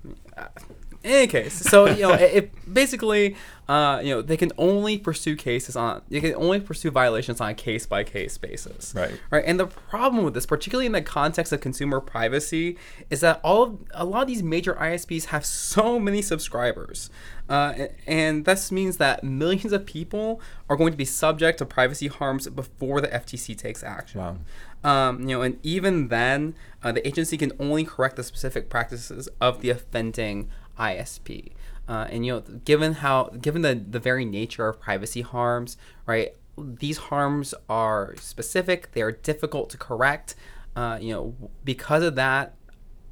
any 1.06 1.28
case, 1.28 1.54
so 1.54 1.86
you 1.86 2.02
know, 2.02 2.14
it, 2.14 2.52
basically, 2.72 3.36
uh, 3.68 4.00
you 4.04 4.14
know, 4.14 4.22
they 4.22 4.38
can 4.38 4.52
only 4.58 4.98
pursue 4.98 5.36
cases 5.36 5.76
on 5.76 6.02
they 6.10 6.20
can 6.20 6.36
only 6.36 6.60
pursue 6.60 6.92
violations 6.92 7.42
on 7.42 7.50
a 7.50 7.54
case 7.54 7.86
by 7.86 8.04
case 8.04 8.38
basis. 8.38 8.94
Right. 8.96 9.20
Right. 9.32 9.44
And 9.46 9.60
the 9.60 9.68
problem 9.68 10.24
with 10.24 10.34
this, 10.34 10.46
particularly 10.46 10.86
in 10.86 10.92
the 10.92 11.02
context 11.02 11.52
of 11.54 11.62
consumer 11.62 12.00
privacy, 12.00 12.78
is 13.10 13.22
that 13.22 13.40
all 13.44 13.64
of, 13.64 13.80
a 13.94 14.06
lot 14.06 14.24
of 14.24 14.28
these 14.28 14.44
major 14.44 14.74
ISPs 14.76 15.26
have 15.26 15.46
so 15.46 16.00
many 16.00 16.22
subscribers, 16.22 17.10
uh, 17.50 17.88
and 18.06 18.46
this 18.46 18.72
means 18.72 18.98
that 18.98 19.24
millions 19.24 19.72
of 19.72 19.86
people 19.86 20.42
are 20.70 20.76
going 20.76 20.92
to 20.92 20.98
be 20.98 21.06
subject 21.06 21.60
to 21.60 21.66
privacy 21.66 22.08
harms 22.08 22.48
before 22.50 23.02
the 23.02 23.08
FTC 23.08 23.58
takes 23.58 23.84
action. 23.84 24.20
Wow. 24.20 24.38
Um, 24.84 25.22
you 25.22 25.36
know, 25.36 25.42
and 25.42 25.58
even 25.64 26.10
then, 26.10 26.54
uh, 26.84 26.92
the 26.92 27.06
agency 27.08 27.38
can 27.38 27.52
only 27.60 27.84
correct 27.86 28.18
the 28.18 28.24
specific 28.24 28.70
practices 28.70 29.28
of 29.42 29.62
the 29.62 29.72
offending 29.72 30.52
ISP. 30.80 31.52
Uh, 31.88 32.08
and 32.10 32.26
you 32.26 32.34
know, 32.34 32.40
given 32.40 32.94
how, 32.94 33.26
given 33.42 33.62
the 33.62 33.76
the 33.76 34.00
very 34.00 34.26
nature 34.26 34.68
of 34.68 34.80
privacy 34.80 35.22
harms, 35.22 35.78
right? 36.06 36.36
These 36.58 36.98
harms 36.98 37.54
are 37.70 38.16
specific. 38.18 38.92
They 38.94 39.02
are 39.02 39.12
difficult 39.12 39.70
to 39.72 39.78
correct. 39.78 40.36
Uh, 40.76 40.98
you 41.00 41.14
know, 41.14 41.36
because 41.64 42.04
of 42.04 42.16
that, 42.16 42.56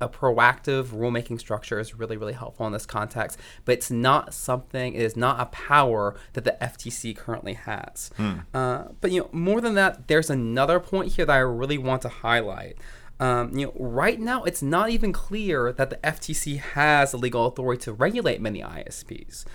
a 0.04 0.10
proactive 0.10 0.88
rulemaking 0.88 1.39
structure 1.39 1.80
is 1.80 1.95
really, 1.95 2.18
really 2.18 2.33
helpful 2.33 2.68
in 2.68 2.74
this 2.74 2.86
context. 2.86 3.39
But 3.65 3.74
it's 3.74 3.89
not 3.92 4.33
something. 4.33 4.94
It 4.94 5.01
is 5.01 5.15
not 5.15 5.39
a 5.39 5.45
power 5.45 6.15
that 6.33 6.44
the 6.44 6.57
FTC 6.62 7.15
currently 7.15 7.54
has. 7.54 8.12
Mm. 8.18 8.45
Uh, 8.54 8.83
but 9.01 9.12
you 9.12 9.21
know, 9.21 9.30
more 9.31 9.62
than 9.62 9.75
that, 9.75 10.07
there's 10.07 10.30
another 10.30 10.80
point 10.80 11.13
here 11.13 11.25
that 11.25 11.33
I 11.33 11.39
really 11.39 11.77
want 11.77 12.01
to 12.04 12.10
highlight. 12.10 12.77
Um, 13.19 13.57
you 13.57 13.68
know, 13.68 13.74
right 13.75 14.19
now 14.19 14.44
it's 14.44 14.62
not 14.62 14.89
even 14.89 15.13
clear 15.13 15.71
that 15.71 15.89
the 15.89 15.98
FTC 15.98 16.60
has 16.60 17.12
the 17.12 17.18
legal 17.18 17.45
authority 17.45 17.81
to 17.83 17.94
regulate 17.94 18.42
many 18.42 18.62
ISPs. 18.62 19.45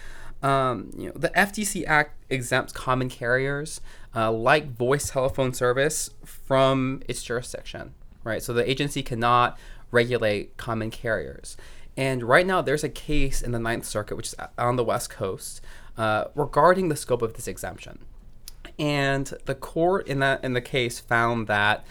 Um, 0.43 0.91
you 0.97 1.09
know, 1.09 1.13
the 1.17 1.31
FTC 1.31 1.85
Act 1.87 2.15
exempts 2.31 2.73
common 2.73 3.09
carriers 3.09 3.81
uh, 4.15 4.31
like 4.31 4.71
voice 4.77 5.11
telephone 5.11 5.53
service 5.53 6.11
from 6.25 7.03
its 7.09 7.23
jurisdiction, 7.23 7.95
right? 8.25 8.43
So 8.43 8.53
the 8.53 8.69
agency 8.69 9.03
cannot 9.03 9.59
regulate 9.91 10.57
common 10.57 10.91
carriers. 10.91 11.57
And 11.97 12.23
right 12.23 12.47
now, 12.47 12.63
there's 12.63 12.85
a 12.85 12.89
case 12.89 13.43
in 13.43 13.51
the 13.51 13.59
Ninth 13.59 13.85
Circuit, 13.85 14.17
which 14.17 14.29
is 14.29 14.35
on 14.57 14.77
the 14.77 14.85
West 14.85 15.11
Coast, 15.11 15.61
uh, 15.97 16.27
regarding 16.37 16.89
the 16.89 16.97
scope 16.97 17.23
of 17.23 17.35
this 17.35 17.49
exemption. 17.49 17.99
And 18.79 19.33
the 19.47 19.57
court 19.57 20.07
in 20.07 20.21
that 20.21 20.45
in 20.45 20.53
the 20.53 20.61
case 20.61 21.01
found 21.01 21.49
that 21.49 21.85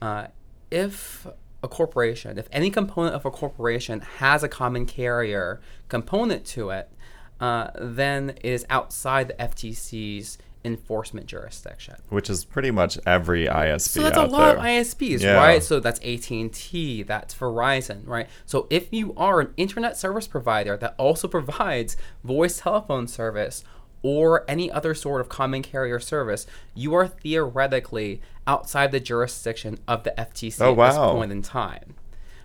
uh, 0.00 0.28
if 0.70 1.26
a 1.62 1.68
corporation, 1.68 2.38
if 2.38 2.48
any 2.52 2.70
component 2.70 3.14
of 3.14 3.24
a 3.24 3.30
corporation 3.30 4.00
has 4.00 4.42
a 4.42 4.48
common 4.48 4.86
carrier 4.86 5.60
component 5.88 6.44
to 6.46 6.70
it, 6.70 6.90
uh, 7.40 7.70
then 7.74 8.30
it 8.30 8.44
is 8.44 8.66
outside 8.70 9.28
the 9.28 9.34
FTC's 9.34 10.38
enforcement 10.64 11.26
jurisdiction. 11.26 11.96
Which 12.10 12.28
is 12.28 12.44
pretty 12.44 12.70
much 12.70 12.98
every 13.06 13.46
ISP. 13.46 13.88
So 13.88 14.02
that's 14.02 14.16
a 14.16 14.26
lot 14.26 14.56
there. 14.56 14.58
of 14.58 14.86
ISPs, 14.86 15.20
yeah. 15.20 15.34
right? 15.34 15.62
So 15.62 15.80
that's 15.80 16.00
AT 16.00 16.30
and 16.30 16.52
T, 16.52 17.02
that's 17.02 17.34
Verizon, 17.34 18.06
right? 18.06 18.28
So 18.44 18.66
if 18.68 18.92
you 18.92 19.14
are 19.16 19.40
an 19.40 19.54
internet 19.56 19.96
service 19.96 20.26
provider 20.26 20.76
that 20.76 20.94
also 20.98 21.28
provides 21.40 21.96
voice 22.24 22.60
telephone 22.60 23.08
service 23.08 23.64
or 24.02 24.44
any 24.48 24.70
other 24.70 24.94
sort 24.94 25.20
of 25.20 25.28
common 25.28 25.62
carrier 25.62 26.00
service, 26.00 26.46
you 26.74 26.94
are 26.94 27.06
theoretically 27.06 28.20
outside 28.46 28.92
the 28.92 29.00
jurisdiction 29.00 29.78
of 29.86 30.04
the 30.04 30.14
FTC 30.16 30.60
oh, 30.60 30.80
at 30.80 30.88
this 30.88 30.98
oh, 30.98 31.12
point 31.12 31.32
in 31.32 31.42
time. 31.42 31.94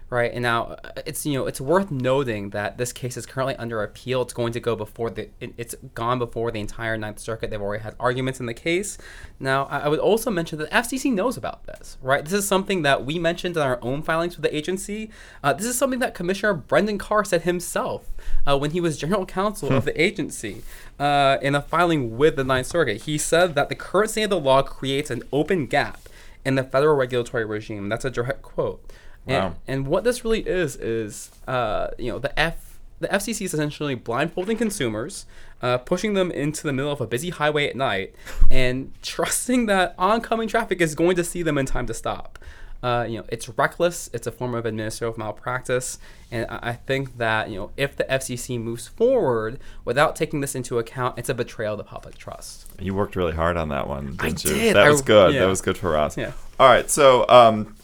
Right 0.08 0.32
and 0.32 0.44
now, 0.44 0.78
uh, 0.84 0.92
it's 1.08 1.26
you 1.26 1.34
know 1.34 1.48
it's 1.48 1.60
worth 1.60 1.90
noting 1.90 2.52
that 2.52 2.78
this 2.78 2.94
case 2.94 3.18
is 3.18 3.26
currently 3.26 3.56
under 3.56 3.82
appeal. 3.82 4.22
It's 4.22 4.34
going 4.34 4.54
to 4.54 4.60
go 4.60 4.76
before 4.76 5.10
the 5.10 5.30
it's 5.40 5.74
gone 5.96 6.20
before 6.20 6.52
the 6.52 6.60
entire 6.60 6.96
Ninth 6.96 7.18
Circuit. 7.18 7.50
They've 7.50 7.62
already 7.62 7.82
had 7.82 7.96
arguments 8.00 8.40
in 8.40 8.46
the 8.46 8.54
case. 8.54 9.00
Now, 9.40 9.66
I 9.66 9.90
would 9.90 10.00
also 10.00 10.30
mention 10.30 10.60
that 10.60 10.70
the 10.70 10.76
FCC 10.76 11.12
knows 11.12 11.38
about 11.38 11.66
this. 11.66 11.98
Right, 12.04 12.24
this 12.24 12.34
is 12.34 12.48
something 12.48 12.84
that 12.84 13.04
we 13.04 13.18
mentioned 13.18 13.58
in 13.58 13.64
our 13.64 13.80
own 13.82 14.04
filings 14.04 14.38
with 14.38 14.44
the 14.44 14.56
agency. 14.56 15.10
Uh, 15.44 15.54
this 15.54 15.66
is 15.66 15.76
something 15.76 16.00
that 16.00 16.14
Commissioner 16.14 16.54
Brendan 16.54 17.00
Carr 17.00 17.26
said 17.26 17.42
himself 17.42 18.12
uh, 18.46 18.56
when 18.56 18.72
he 18.72 18.80
was 18.80 19.00
general 19.00 19.26
counsel 19.26 19.74
of 19.74 19.86
the 19.86 20.00
agency 20.00 20.62
uh, 21.00 21.38
in 21.42 21.56
a 21.56 21.62
filing 21.64 22.16
with 22.16 22.36
the 22.36 22.44
Ninth 22.44 22.68
Circuit. 22.68 23.04
He 23.04 23.18
said 23.18 23.56
that 23.56 23.70
the 23.70 23.76
current 23.76 24.12
state 24.12 24.26
of 24.26 24.30
the 24.30 24.40
law 24.40 24.62
creates 24.62 25.10
an 25.10 25.24
open 25.34 25.66
gap 25.66 26.08
in 26.46 26.54
the 26.54 26.64
federal 26.64 26.96
regulatory 26.96 27.44
regime. 27.44 27.90
That's 27.90 28.06
a 28.06 28.12
direct 28.12 28.44
quote. 28.44 28.88
Wow. 29.27 29.48
And, 29.48 29.55
and 29.67 29.88
what 29.88 30.03
this 30.03 30.24
really 30.24 30.41
is 30.41 30.75
is 30.75 31.32
uh, 31.48 31.88
you 31.98 32.12
know 32.12 32.20
the 32.20 32.38
F 32.39 32.79
the 33.00 33.08
FCC 33.10 33.46
is 33.46 33.53
essentially 33.53 33.94
blindfolding 33.96 34.58
consumers, 34.58 35.25
uh, 35.62 35.77
pushing 35.79 36.13
them 36.13 36.32
into 36.32 36.63
the 36.63 36.72
middle 36.72 36.91
of 36.91 37.01
a 37.01 37.08
busy 37.08 37.29
highway 37.29 37.67
at 37.67 37.75
night, 37.75 38.15
and 38.51 38.94
trusting 39.01 39.65
that 39.65 39.96
oncoming 39.98 40.48
traffic 40.48 40.79
is 40.82 40.96
going 40.96 41.15
to 41.15 41.24
see 41.24 41.44
them 41.44 41.58
in 41.58 41.65
time 41.65 41.86
to 41.88 41.94
stop. 41.94 42.39
Uh, 42.84 43.03
you 43.10 43.17
know, 43.17 43.25
it's 43.29 43.50
reckless. 43.50 44.12
It's 44.13 44.27
a 44.27 44.32
form 44.32 44.53
of 44.53 44.65
administrative 44.65 45.17
malpractice, 45.17 45.98
and 46.29 46.46
I 46.50 46.60
I 46.62 46.74
think 46.74 47.17
that 47.17 47.50
you 47.50 47.55
know 47.55 47.72
if 47.77 47.96
the 47.96 48.03
FCC 48.03 48.62
moves 48.62 48.88
forward 48.88 49.60
without 49.86 50.15
taking 50.15 50.41
this 50.41 50.53
into 50.53 50.77
account, 50.77 51.17
it's 51.17 51.29
a 51.29 51.34
betrayal 51.34 51.74
of 51.74 51.79
the 51.79 51.84
public 51.84 52.15
trust. 52.17 52.67
You 52.79 52.94
worked 52.94 53.15
really 53.15 53.34
hard 53.34 53.58
on 53.58 53.70
that 53.70 53.88
one, 53.88 54.15
didn't 54.17 54.44
you? 54.44 54.53
did. 54.53 54.75
That 54.75 54.86
I- 54.86 54.89
was 54.91 55.01
good. 55.01 55.34
yeah. 55.34 55.39
That 55.41 55.48
was 55.50 55.62
good 55.62 55.77
for 55.77 55.98
us. 55.98 56.15
Yeah. 56.15 56.34
All 56.60 56.70
right. 56.70 56.88
So 56.89 57.27
um, 57.27 57.75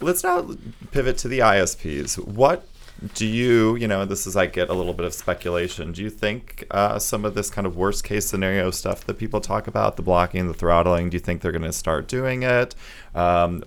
let's 0.00 0.24
now 0.24 0.50
pivot 0.90 1.18
to 1.18 1.28
the 1.28 1.40
ISPs. 1.40 2.18
What 2.18 2.66
do 3.14 3.26
you, 3.26 3.76
you 3.76 3.88
know, 3.88 4.04
this 4.04 4.26
is 4.26 4.36
I 4.36 4.46
get 4.46 4.68
a 4.68 4.74
little 4.74 4.92
bit 4.92 5.06
of 5.06 5.14
speculation. 5.14 5.92
Do 5.92 6.02
you 6.02 6.10
think 6.10 6.66
uh, 6.70 6.98
some 6.98 7.24
of 7.24 7.34
this 7.34 7.48
kind 7.48 7.66
of 7.66 7.76
worst 7.76 8.04
case 8.04 8.26
scenario 8.26 8.70
stuff 8.70 9.06
that 9.06 9.14
people 9.14 9.40
talk 9.40 9.66
about, 9.66 9.96
the 9.96 10.02
blocking, 10.02 10.48
the 10.48 10.54
throttling, 10.54 11.10
do 11.10 11.16
you 11.16 11.20
think 11.20 11.40
they're 11.40 11.52
going 11.52 11.62
to 11.62 11.72
start 11.72 12.08
doing 12.08 12.42
it? 12.42 12.74
Um, 13.14 13.64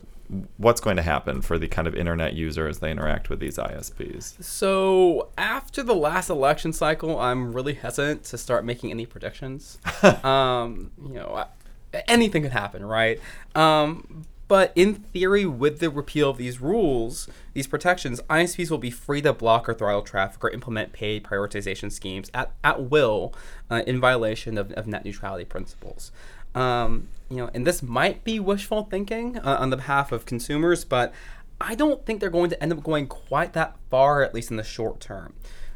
what's 0.58 0.82
going 0.82 0.98
to 0.98 1.02
happen 1.04 1.42
for 1.42 1.58
the 1.58 1.68
kind 1.68 1.88
of 1.88 1.96
internet 1.96 2.34
user 2.34 2.68
as 2.68 2.80
they 2.80 2.92
interact 2.92 3.30
with 3.30 3.40
these 3.40 3.58
ISPs? 3.58 4.42
So 4.44 5.30
after 5.38 5.84
the 5.84 5.96
last 5.96 6.30
election 6.30 6.74
cycle, 6.74 7.20
I'm 7.20 7.54
really 7.54 7.74
hesitant 7.74 8.24
to 8.26 8.38
start 8.38 8.66
making 8.66 8.92
any 8.92 9.06
predictions. 9.06 9.80
um, 10.24 10.92
you 11.04 11.14
know, 11.14 11.34
I- 11.36 12.04
anything 12.08 12.44
could 12.44 12.52
happen, 12.52 12.86
right? 12.86 13.20
Um, 13.56 14.26
but 14.54 14.72
in 14.76 14.94
theory, 14.94 15.48
with 15.48 15.80
the 15.80 15.90
repeal 15.90 16.30
of 16.30 16.38
these 16.38 16.62
rules, 16.62 17.28
these 17.54 17.66
protections, 17.66 18.22
ISPs 18.30 18.70
will 18.70 18.78
be 18.78 18.92
free 18.92 19.20
to 19.20 19.34
block 19.34 19.68
or 19.68 19.74
throttle 19.74 20.04
traffic 20.04 20.44
or 20.44 20.52
implement 20.52 20.94
paid 20.94 21.24
prioritization 21.24 21.92
schemes 21.92 22.30
at, 22.36 22.52
at 22.64 22.84
will 22.84 23.34
uh, 23.72 23.82
in 23.88 24.00
violation 24.00 24.60
of, 24.60 24.72
of 24.74 24.86
net 24.86 25.06
neutrality 25.06 25.44
principles. 25.44 26.12
Um, 26.54 27.08
you 27.32 27.38
know, 27.38 27.50
and 27.56 27.66
this 27.66 27.82
might 27.82 28.24
be 28.24 28.40
wishful 28.40 28.84
thinking 28.84 29.40
uh, 29.40 29.58
on 29.60 29.72
the 29.72 29.78
behalf 29.78 30.12
of 30.12 30.28
consumers, 30.28 30.86
but 30.86 31.12
I 31.60 31.74
don't 31.74 32.06
think 32.06 32.20
they're 32.20 32.30
going 32.30 32.52
to 32.52 32.62
end 32.62 32.72
up 32.72 32.84
going 32.84 33.08
quite 33.08 33.54
that 33.54 33.76
far, 33.90 34.22
at 34.22 34.36
least 34.36 34.52
in 34.52 34.58
the 34.58 34.64
short 34.64 35.00
term. 35.00 35.34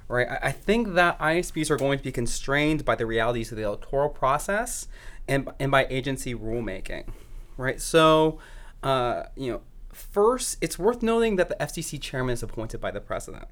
Right? 0.07 0.27
I, 0.29 0.49
I 0.49 0.51
think 0.51 0.93
that 0.93 1.17
ISPs 1.17 1.71
are 1.71 1.77
going 1.77 1.97
to 1.97 2.03
be 2.03 2.11
constrained 2.11 2.85
by 2.85 2.93
the 2.93 3.07
realities 3.07 3.51
of 3.51 3.57
the 3.57 3.63
electoral 3.63 4.09
process 4.09 4.87
and, 5.27 5.49
and 5.59 5.71
by 5.71 5.87
agency 5.89 6.35
rulemaking. 6.35 7.05
Right? 7.57 7.81
So, 7.81 8.37
uh, 8.83 9.23
you 9.35 9.51
know, 9.51 9.61
first, 9.91 10.57
it's 10.61 10.77
worth 10.77 11.01
noting 11.01 11.35
that 11.37 11.49
the 11.49 11.55
FCC 11.55 11.99
chairman 12.01 12.33
is 12.33 12.43
appointed 12.43 12.79
by 12.79 12.91
the 12.91 13.01
president. 13.01 13.45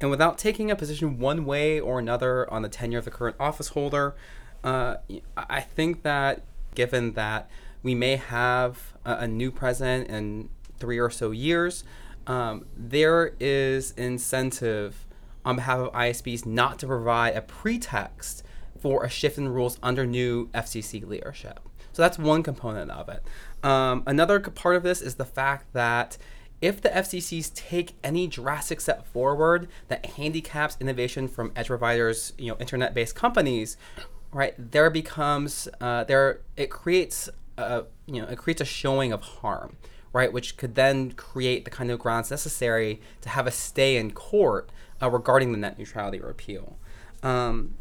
And 0.00 0.10
without 0.10 0.38
taking 0.38 0.70
a 0.70 0.76
position 0.76 1.18
one 1.18 1.44
way 1.44 1.78
or 1.78 1.98
another 1.98 2.52
on 2.52 2.62
the 2.62 2.68
tenure 2.68 2.98
of 2.98 3.04
the 3.04 3.10
current 3.10 3.36
office 3.38 3.68
holder, 3.68 4.14
uh, 4.62 4.96
I 5.36 5.60
think 5.60 6.02
that 6.02 6.42
given 6.74 7.12
that 7.12 7.48
we 7.82 7.94
may 7.94 8.16
have 8.16 8.94
a, 9.04 9.28
new 9.28 9.50
president 9.50 10.08
in 10.08 10.48
three 10.78 10.98
or 10.98 11.10
so 11.10 11.30
years, 11.30 11.84
um, 12.26 12.64
there 12.76 13.34
is 13.38 13.92
incentive 13.92 15.06
on 15.44 15.56
behalf 15.56 15.78
of 15.78 15.92
ISPs 15.92 16.46
not 16.46 16.78
to 16.78 16.86
provide 16.86 17.36
a 17.36 17.42
pretext 17.42 18.42
for 18.80 19.04
a 19.04 19.08
shift 19.08 19.38
in 19.38 19.48
rules 19.48 19.78
under 19.82 20.06
new 20.06 20.48
FCC 20.48 21.06
leadership. 21.06 21.60
So 21.94 22.02
that's 22.02 22.18
one 22.18 22.42
component 22.42 22.90
of 22.90 23.08
it. 23.08 23.22
Um, 23.62 24.02
another 24.06 24.40
part 24.40 24.74
of 24.74 24.82
this 24.82 25.00
is 25.00 25.14
the 25.14 25.24
fact 25.24 25.72
that 25.72 26.18
if 26.60 26.80
the 26.80 26.88
FCCs 26.88 27.54
take 27.54 27.94
any 28.02 28.26
drastic 28.26 28.80
step 28.80 29.06
forward 29.06 29.68
that 29.86 30.04
handicaps 30.04 30.76
innovation 30.80 31.28
from 31.28 31.52
edge 31.54 31.68
providers, 31.68 32.32
you 32.36 32.50
know, 32.50 32.56
internet-based 32.58 33.14
companies, 33.14 33.76
right, 34.32 34.54
there 34.58 34.90
becomes 34.90 35.68
uh, 35.80 36.02
there 36.04 36.40
it 36.56 36.68
creates 36.68 37.28
a 37.56 37.84
you 38.06 38.20
know 38.20 38.26
it 38.26 38.38
creates 38.38 38.60
a 38.60 38.64
showing 38.64 39.12
of 39.12 39.22
harm, 39.22 39.76
right, 40.12 40.32
which 40.32 40.56
could 40.56 40.74
then 40.74 41.12
create 41.12 41.64
the 41.64 41.70
kind 41.70 41.92
of 41.92 42.00
grounds 42.00 42.28
necessary 42.28 43.00
to 43.20 43.28
have 43.28 43.46
a 43.46 43.52
stay 43.52 43.96
in 43.96 44.10
court 44.10 44.68
uh, 45.00 45.08
regarding 45.08 45.52
the 45.52 45.58
net 45.58 45.78
neutrality 45.78 46.18
repeal. 46.18 46.76
Um, 47.22 47.76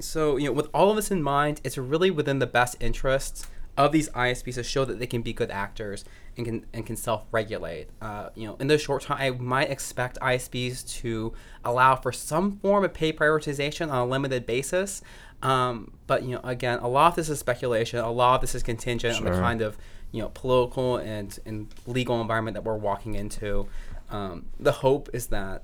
so, 0.00 0.36
you 0.36 0.46
know, 0.46 0.52
with 0.52 0.68
all 0.72 0.90
of 0.90 0.96
this 0.96 1.10
in 1.10 1.22
mind, 1.22 1.60
it's 1.64 1.76
really 1.76 2.10
within 2.10 2.38
the 2.38 2.46
best 2.46 2.76
interests 2.80 3.46
of 3.78 3.92
these 3.92 4.08
ISPs 4.10 4.56
to 4.56 4.62
show 4.64 4.84
that 4.84 4.98
they 4.98 5.06
can 5.06 5.22
be 5.22 5.32
good 5.32 5.50
actors 5.50 6.04
and 6.36 6.44
can 6.44 6.66
and 6.74 6.84
can 6.84 6.96
self-regulate. 6.96 7.88
Uh, 8.02 8.30
you 8.34 8.46
know, 8.46 8.56
in 8.58 8.66
the 8.66 8.76
short 8.76 9.02
term, 9.02 9.16
I 9.18 9.30
might 9.30 9.70
expect 9.70 10.18
ISPs 10.20 10.86
to 11.00 11.32
allow 11.64 11.94
for 11.94 12.12
some 12.12 12.58
form 12.58 12.84
of 12.84 12.92
pay 12.92 13.12
prioritization 13.12 13.90
on 13.90 13.98
a 13.98 14.06
limited 14.06 14.44
basis. 14.44 15.00
Um, 15.42 15.92
but 16.08 16.24
you 16.24 16.34
know, 16.34 16.40
again, 16.42 16.80
a 16.80 16.88
lot 16.88 17.12
of 17.12 17.16
this 17.16 17.28
is 17.28 17.38
speculation. 17.38 18.00
A 18.00 18.10
lot 18.10 18.34
of 18.34 18.40
this 18.40 18.56
is 18.56 18.64
contingent 18.64 19.16
on 19.16 19.24
the 19.24 19.30
kind 19.30 19.62
of 19.62 19.78
you 20.10 20.20
know 20.20 20.30
political 20.30 20.96
and, 20.96 21.38
and 21.46 21.68
legal 21.86 22.20
environment 22.20 22.54
that 22.54 22.64
we're 22.64 22.76
walking 22.76 23.14
into. 23.14 23.68
Um, 24.10 24.46
the 24.58 24.72
hope 24.72 25.08
is 25.12 25.28
that 25.28 25.62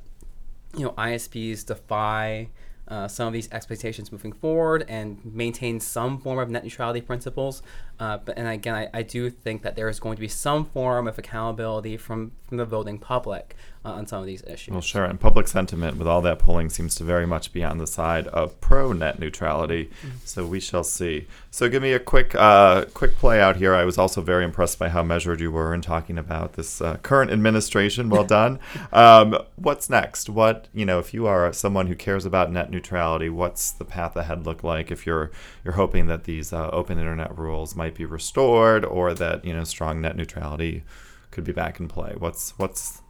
you 0.77 0.85
know 0.85 0.93
ISPs 0.93 1.67
defy 1.67 2.49
uh, 2.89 3.09
some 3.09 3.27
of 3.27 3.33
these 3.33 3.51
expectations 3.51 4.13
moving 4.13 4.33
forward 4.33 4.85
and 4.89 5.19
maintain 5.25 5.81
some 5.81 6.19
form 6.19 6.39
of 6.39 6.51
net 6.51 6.65
neutrality 6.65 7.01
principles. 7.01 7.63
Uh, 7.99 8.19
but 8.19 8.37
and 8.37 8.49
again, 8.49 8.75
I, 8.75 8.89
I 8.93 9.03
do 9.03 9.31
think 9.31 9.63
that 9.63 9.77
there 9.77 9.89
is 9.89 10.01
going 10.01 10.17
to 10.17 10.21
be 10.21 10.29
some 10.29 10.65
form 10.65 11.07
of 11.07 11.19
accountability 11.19 11.97
from 11.97 12.33
from 12.55 12.59
the 12.59 12.65
voting 12.65 12.99
public 12.99 13.57
uh, 13.85 13.93
on 13.93 14.07
some 14.07 14.21
of 14.21 14.27
these 14.27 14.43
issues. 14.45 14.73
Well, 14.73 14.81
sure. 14.81 15.05
And 15.05 15.21
public 15.21 15.47
sentiment 15.47 15.99
with 15.99 16.09
all 16.09 16.23
that 16.23 16.39
polling 16.39 16.71
seems 16.71 16.95
to 16.97 17.05
very 17.05 17.27
much 17.27 17.53
be 17.53 17.63
on 17.63 17.79
the 17.79 17.87
side 17.87 18.29
of 18.29 18.59
pro 18.61 18.93
net 18.93 19.19
neutrality. 19.19 19.91
So 20.25 20.47
we 20.47 20.61
shall 20.61 20.85
see. 20.85 21.27
So 21.51 21.69
give 21.69 21.83
me 21.83 21.93
a 21.93 21.99
quick, 21.99 22.35
uh, 22.35 22.87
quick 22.95 23.17
play 23.17 23.41
out 23.41 23.57
here. 23.57 23.75
I 23.75 23.85
was 23.85 23.99
also 23.99 24.23
very 24.23 24.45
impressed 24.45 24.79
by 24.79 24.89
how 24.89 25.03
measured 25.03 25.41
you 25.41 25.51
were 25.51 25.75
in 25.75 25.83
talking 25.83 26.17
about 26.17 26.55
this 26.55 26.81
uh, 26.81 26.97
current 26.99 27.31
administration. 27.31 28.09
Well 28.09 28.25
done. 28.35 28.59
um, 28.93 29.37
what's 29.57 29.91
next? 29.91 30.31
What 30.31 30.69
you 30.73 30.87
know, 30.87 30.99
if 30.99 31.13
you 31.13 31.27
are 31.27 31.53
someone 31.53 31.89
who 31.89 31.95
cares 31.95 32.25
about 32.25 32.51
net 32.51 32.71
neutrality, 32.71 33.29
what's 33.29 33.71
the 33.71 33.85
path 33.85 34.17
ahead 34.17 34.47
look 34.47 34.65
like? 34.65 34.91
If 34.91 35.07
you're 35.07 35.31
you're 35.63 35.75
hoping 35.75 36.07
that 36.07 36.25
these 36.25 36.53
uh, 36.53 36.71
open 36.71 36.99
internet 36.99 37.37
rules 37.37 37.77
might 37.77 37.84
be 37.91 38.05
restored, 38.05 38.85
or 38.85 39.13
that 39.15 39.45
you 39.45 39.53
know 39.53 39.65
strong 39.65 40.01
net 40.01 40.17
neutrality 40.17 40.85
could 41.31 41.45
be 41.45 41.53
back 41.53 41.81
in 41.81 41.89
play. 41.89 42.15
What's 42.17 42.57
what's 42.59 43.03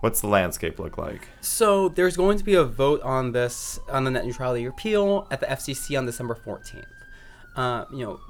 What's 0.00 0.20
the 0.20 0.28
landscape 0.28 0.78
look 0.78 0.98
like? 0.98 1.26
So 1.40 1.88
there's 1.88 2.16
going 2.16 2.36
to 2.38 2.44
be 2.44 2.54
a 2.54 2.64
vote 2.64 3.00
on 3.02 3.32
this 3.32 3.80
on 3.88 4.04
the 4.04 4.10
net 4.10 4.26
neutrality 4.26 4.66
repeal 4.66 5.26
at 5.30 5.40
the 5.40 5.46
FCC 5.46 5.96
on 5.98 6.04
December 6.04 6.38
14th. 6.46 6.84
Uh, 7.56 7.86
you 7.90 8.04
know, 8.04 8.20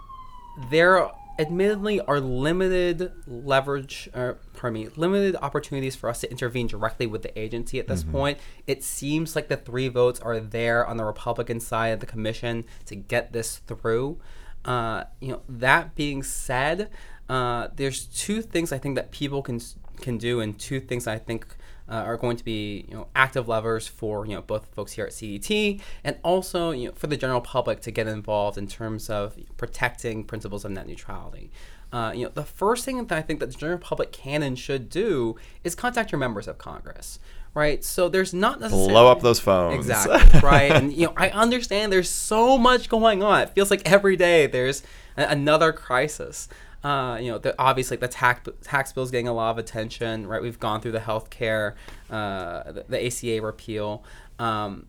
there 0.70 1.10
admittedly 1.38 2.00
are 2.00 2.20
limited 2.20 3.12
leverage, 3.26 4.08
or 4.14 4.38
pardon 4.54 4.84
me, 4.84 4.88
limited 4.96 5.36
opportunities 5.42 5.96
for 5.96 6.08
us 6.08 6.20
to 6.20 6.30
intervene 6.30 6.66
directly 6.66 7.06
with 7.06 7.22
the 7.22 7.38
agency 7.38 7.78
at 7.78 7.88
this 7.88 8.04
point. 8.04 8.38
It 8.66 8.82
seems 8.82 9.36
like 9.36 9.48
the 9.48 9.56
three 9.56 9.88
votes 9.88 10.20
are 10.20 10.40
there 10.40 10.86
on 10.86 10.96
the 10.96 11.04
Republican 11.04 11.60
side 11.60 11.88
of 11.88 12.00
the 12.00 12.06
commission 12.06 12.64
to 12.86 12.94
get 12.94 13.32
this 13.32 13.58
through. 13.58 14.18
Uh, 14.66 15.04
you 15.20 15.28
know, 15.28 15.42
that 15.48 15.94
being 15.94 16.22
said, 16.22 16.90
uh, 17.28 17.68
there's 17.76 18.04
two 18.06 18.42
things 18.42 18.72
I 18.72 18.78
think 18.78 18.96
that 18.96 19.10
people 19.10 19.42
can 19.42 19.60
can 20.00 20.18
do, 20.18 20.40
and 20.40 20.58
two 20.58 20.80
things 20.80 21.06
I 21.06 21.18
think 21.18 21.46
uh, 21.88 21.94
are 21.94 22.16
going 22.16 22.36
to 22.36 22.44
be 22.44 22.84
you 22.88 22.94
know 22.94 23.06
active 23.14 23.48
levers 23.48 23.86
for 23.86 24.26
you 24.26 24.34
know 24.34 24.42
both 24.42 24.66
folks 24.74 24.92
here 24.92 25.06
at 25.06 25.12
CDT 25.12 25.80
and 26.04 26.16
also 26.22 26.70
you 26.70 26.88
know 26.88 26.94
for 26.94 27.06
the 27.06 27.16
general 27.16 27.40
public 27.40 27.80
to 27.82 27.90
get 27.90 28.06
involved 28.06 28.58
in 28.58 28.66
terms 28.66 29.08
of 29.08 29.38
protecting 29.56 30.24
principles 30.24 30.64
of 30.64 30.72
net 30.72 30.86
neutrality. 30.86 31.50
Uh, 31.92 32.12
you 32.14 32.24
know, 32.24 32.30
the 32.34 32.44
first 32.44 32.84
thing 32.84 33.04
that 33.06 33.16
I 33.16 33.22
think 33.22 33.40
that 33.40 33.52
the 33.52 33.56
general 33.56 33.78
public 33.78 34.12
can 34.12 34.42
and 34.42 34.58
should 34.58 34.90
do 34.90 35.36
is 35.64 35.74
contact 35.74 36.12
your 36.12 36.18
members 36.18 36.48
of 36.48 36.58
Congress, 36.58 37.18
right? 37.54 37.82
So 37.84 38.08
there's 38.08 38.34
not 38.34 38.60
necessarily 38.60 38.88
Blow 38.88 39.10
up 39.10 39.20
those 39.20 39.38
phones. 39.40 39.76
Exactly, 39.76 40.40
right? 40.40 40.72
And 40.72 40.92
you 40.92 41.06
know, 41.06 41.12
I 41.16 41.30
understand 41.30 41.92
there's 41.92 42.10
so 42.10 42.58
much 42.58 42.88
going 42.88 43.22
on. 43.22 43.42
It 43.42 43.50
feels 43.50 43.70
like 43.70 43.88
every 43.90 44.16
day 44.16 44.46
there's 44.46 44.82
a- 45.16 45.28
another 45.28 45.72
crisis. 45.72 46.48
Uh, 46.84 47.18
you 47.20 47.30
know, 47.32 47.38
the, 47.38 47.54
obviously 47.58 47.96
the 47.96 48.08
tax 48.08 48.48
tax 48.62 48.92
bill 48.92 49.02
is 49.04 49.10
getting 49.10 49.28
a 49.28 49.32
lot 49.32 49.50
of 49.50 49.58
attention, 49.58 50.26
right? 50.26 50.42
We've 50.42 50.60
gone 50.60 50.80
through 50.80 50.92
the 50.92 51.00
healthcare, 51.00 51.74
uh, 52.10 52.72
the, 52.72 52.84
the 52.88 53.06
ACA 53.06 53.42
repeal, 53.42 54.04
um, 54.38 54.86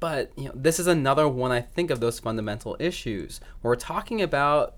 but 0.00 0.30
you 0.36 0.44
know, 0.44 0.52
this 0.54 0.78
is 0.78 0.86
another 0.86 1.26
one 1.28 1.50
I 1.50 1.60
think 1.60 1.90
of 1.90 2.00
those 2.00 2.18
fundamental 2.20 2.76
issues. 2.78 3.40
We're 3.62 3.76
talking 3.76 4.20
about 4.20 4.76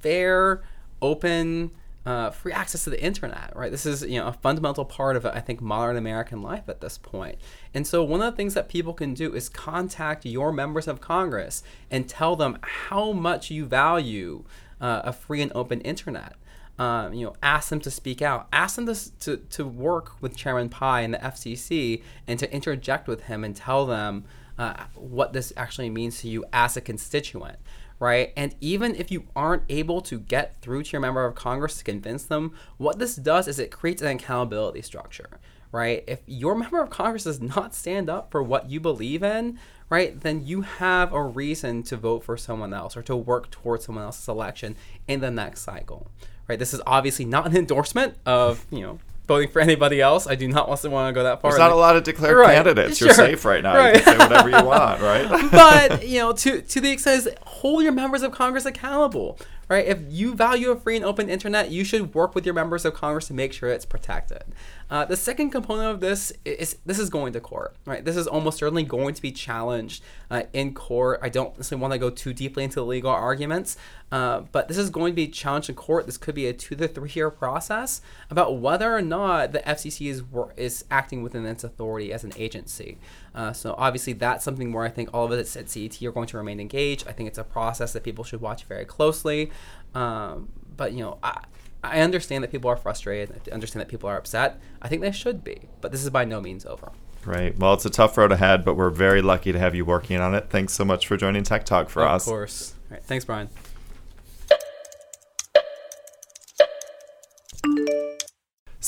fair, 0.00 0.62
open, 1.00 1.70
uh, 2.06 2.30
free 2.30 2.52
access 2.52 2.84
to 2.84 2.90
the 2.90 3.02
internet, 3.02 3.52
right? 3.54 3.70
This 3.70 3.84
is 3.84 4.02
you 4.02 4.18
know 4.18 4.28
a 4.28 4.32
fundamental 4.32 4.84
part 4.84 5.16
of 5.16 5.26
I 5.26 5.40
think 5.40 5.60
modern 5.60 5.96
American 5.96 6.40
life 6.40 6.68
at 6.68 6.80
this 6.80 6.96
point. 6.96 7.36
And 7.74 7.86
so 7.86 8.02
one 8.02 8.22
of 8.22 8.32
the 8.32 8.36
things 8.36 8.54
that 8.54 8.68
people 8.68 8.94
can 8.94 9.14
do 9.14 9.34
is 9.34 9.48
contact 9.48 10.24
your 10.24 10.52
members 10.52 10.88
of 10.88 11.00
Congress 11.00 11.62
and 11.90 12.08
tell 12.08 12.34
them 12.34 12.58
how 12.62 13.12
much 13.12 13.50
you 13.50 13.66
value 13.66 14.44
uh, 14.80 15.02
a 15.04 15.12
free 15.12 15.42
and 15.42 15.52
open 15.54 15.80
internet. 15.82 16.34
Um, 16.78 17.12
you 17.12 17.26
know, 17.26 17.34
ask 17.42 17.70
them 17.70 17.80
to 17.80 17.90
speak 17.90 18.22
out. 18.22 18.46
Ask 18.52 18.76
them 18.76 18.86
to, 18.86 19.18
to, 19.18 19.36
to 19.36 19.66
work 19.66 20.12
with 20.22 20.36
Chairman 20.36 20.68
Pai 20.68 21.04
and 21.04 21.12
the 21.12 21.18
FCC 21.18 22.02
and 22.28 22.38
to 22.38 22.50
interject 22.54 23.08
with 23.08 23.24
him 23.24 23.42
and 23.42 23.54
tell 23.54 23.84
them 23.84 24.24
uh, 24.58 24.84
what 24.94 25.32
this 25.32 25.52
actually 25.56 25.90
means 25.90 26.20
to 26.20 26.28
you 26.28 26.44
as 26.52 26.76
a 26.76 26.80
constituent, 26.80 27.58
right? 28.00 28.32
And 28.36 28.54
even 28.60 28.94
if 28.94 29.10
you 29.10 29.24
aren't 29.34 29.64
able 29.68 30.00
to 30.02 30.18
get 30.18 30.60
through 30.60 30.84
to 30.84 30.92
your 30.92 31.00
member 31.00 31.24
of 31.24 31.34
Congress 31.34 31.78
to 31.78 31.84
convince 31.84 32.24
them, 32.24 32.54
what 32.76 32.98
this 32.98 33.16
does 33.16 33.48
is 33.48 33.58
it 33.58 33.70
creates 33.70 34.02
an 34.02 34.08
accountability 34.08 34.82
structure, 34.82 35.40
right? 35.72 36.04
If 36.06 36.20
your 36.26 36.54
member 36.54 36.80
of 36.80 36.90
Congress 36.90 37.24
does 37.24 37.40
not 37.40 37.74
stand 37.74 38.08
up 38.08 38.30
for 38.30 38.42
what 38.42 38.70
you 38.70 38.80
believe 38.80 39.22
in, 39.22 39.58
right, 39.90 40.20
then 40.20 40.46
you 40.46 40.62
have 40.62 41.12
a 41.12 41.22
reason 41.22 41.82
to 41.84 41.96
vote 41.96 42.22
for 42.22 42.36
someone 42.36 42.72
else 42.72 42.96
or 42.96 43.02
to 43.02 43.16
work 43.16 43.50
towards 43.50 43.86
someone 43.86 44.04
else's 44.04 44.28
election 44.28 44.76
in 45.08 45.20
the 45.20 45.30
next 45.30 45.62
cycle, 45.62 46.08
right? 46.46 46.58
This 46.58 46.74
is 46.74 46.82
obviously 46.86 47.24
not 47.24 47.46
an 47.46 47.56
endorsement 47.56 48.14
of, 48.26 48.66
you 48.70 48.80
know, 48.80 48.98
voting 49.28 49.48
for 49.48 49.60
anybody 49.68 50.00
else. 50.00 50.26
I 50.26 50.34
do 50.34 50.48
not 50.48 50.68
want 50.68 50.80
to 50.80 50.90
want 50.90 51.10
to 51.10 51.12
go 51.12 51.22
that 51.22 51.40
far. 51.40 51.52
There's 51.52 51.60
not 51.60 51.70
a 51.70 51.76
lot 51.76 51.96
of 51.96 52.02
declared 52.02 52.36
right. 52.36 52.54
candidates. 52.54 53.00
You're 53.00 53.14
safe 53.14 53.44
right 53.44 53.62
now. 53.62 53.76
Right. 53.76 53.96
You 53.96 54.02
can 54.02 54.18
say 54.18 54.26
whatever 54.26 54.48
you 54.48 54.64
want, 54.64 55.00
right? 55.00 55.28
but 55.52 56.08
you 56.08 56.18
know, 56.18 56.32
to 56.32 56.62
to 56.62 56.80
the 56.80 56.90
extent 56.90 57.28
hold 57.44 57.84
your 57.84 57.92
members 57.92 58.22
of 58.22 58.32
Congress 58.32 58.64
accountable, 58.64 59.38
right? 59.68 59.86
If 59.86 60.00
you 60.08 60.34
value 60.34 60.70
a 60.70 60.76
free 60.76 60.96
and 60.96 61.04
open 61.04 61.28
internet, 61.28 61.70
you 61.70 61.84
should 61.84 62.14
work 62.14 62.34
with 62.34 62.44
your 62.46 62.54
members 62.54 62.84
of 62.84 62.94
Congress 62.94 63.26
to 63.28 63.34
make 63.34 63.52
sure 63.52 63.68
it's 63.68 63.84
protected. 63.84 64.44
Uh, 64.90 65.04
the 65.04 65.16
second 65.16 65.50
component 65.50 65.90
of 65.90 66.00
this 66.00 66.32
is 66.44 66.78
this 66.86 66.98
is 66.98 67.10
going 67.10 67.34
to 67.34 67.40
court, 67.40 67.76
right? 67.84 68.04
This 68.04 68.16
is 68.16 68.26
almost 68.26 68.58
certainly 68.58 68.82
going 68.82 69.14
to 69.14 69.20
be 69.20 69.30
challenged 69.30 70.02
uh, 70.30 70.44
in 70.54 70.72
court. 70.72 71.20
I 71.22 71.28
don't 71.28 71.54
necessarily 71.56 71.82
want 71.82 71.92
to 71.92 71.98
go 71.98 72.08
too 72.08 72.32
deeply 72.32 72.64
into 72.64 72.76
the 72.76 72.86
legal 72.86 73.10
arguments, 73.10 73.76
uh, 74.10 74.40
but 74.52 74.68
this 74.68 74.78
is 74.78 74.88
going 74.88 75.12
to 75.12 75.16
be 75.16 75.28
challenged 75.28 75.68
in 75.68 75.74
court. 75.74 76.06
This 76.06 76.16
could 76.16 76.34
be 76.34 76.46
a 76.46 76.54
two 76.54 76.74
to 76.76 76.88
three 76.88 77.10
year 77.12 77.30
process 77.30 78.00
about 78.30 78.58
whether 78.58 78.94
or 78.94 79.02
not 79.02 79.52
the 79.52 79.60
FCC 79.60 80.08
is 80.08 80.22
is 80.56 80.86
acting 80.90 81.22
within 81.22 81.44
its 81.44 81.64
authority 81.64 82.10
as 82.12 82.24
an 82.24 82.32
agency. 82.36 82.96
Uh, 83.38 83.52
so 83.52 83.76
obviously 83.78 84.12
that's 84.12 84.44
something 84.44 84.72
where 84.72 84.84
I 84.84 84.88
think 84.88 85.10
all 85.14 85.24
of 85.24 85.30
us 85.30 85.56
at 85.56 85.66
CDT 85.66 86.04
are 86.08 86.10
going 86.10 86.26
to 86.26 86.36
remain 86.36 86.58
engaged. 86.58 87.06
I 87.06 87.12
think 87.12 87.28
it's 87.28 87.38
a 87.38 87.44
process 87.44 87.92
that 87.92 88.02
people 88.02 88.24
should 88.24 88.40
watch 88.40 88.64
very 88.64 88.84
closely. 88.84 89.52
Um, 89.94 90.48
but 90.76 90.92
you 90.92 91.04
know, 91.04 91.18
I, 91.22 91.44
I 91.84 92.00
understand 92.00 92.42
that 92.42 92.50
people 92.50 92.68
are 92.68 92.76
frustrated. 92.76 93.40
I 93.48 93.54
understand 93.54 93.82
that 93.82 93.88
people 93.88 94.10
are 94.10 94.16
upset. 94.16 94.60
I 94.82 94.88
think 94.88 95.02
they 95.02 95.12
should 95.12 95.44
be, 95.44 95.68
but 95.80 95.92
this 95.92 96.02
is 96.02 96.10
by 96.10 96.24
no 96.24 96.40
means 96.40 96.66
over. 96.66 96.90
Right. 97.24 97.56
Well, 97.56 97.74
it's 97.74 97.86
a 97.86 97.90
tough 97.90 98.18
road 98.18 98.32
ahead, 98.32 98.64
but 98.64 98.74
we're 98.74 98.90
very 98.90 99.22
lucky 99.22 99.52
to 99.52 99.58
have 99.60 99.72
you 99.72 99.84
working 99.84 100.18
on 100.18 100.34
it. 100.34 100.50
Thanks 100.50 100.72
so 100.72 100.84
much 100.84 101.06
for 101.06 101.16
joining 101.16 101.44
Tech 101.44 101.64
Talk 101.64 101.90
for 101.90 102.02
of 102.02 102.10
us. 102.10 102.26
Of 102.26 102.30
course. 102.30 102.74
All 102.90 102.96
right. 102.96 103.04
Thanks, 103.04 103.24
Brian. 103.24 103.50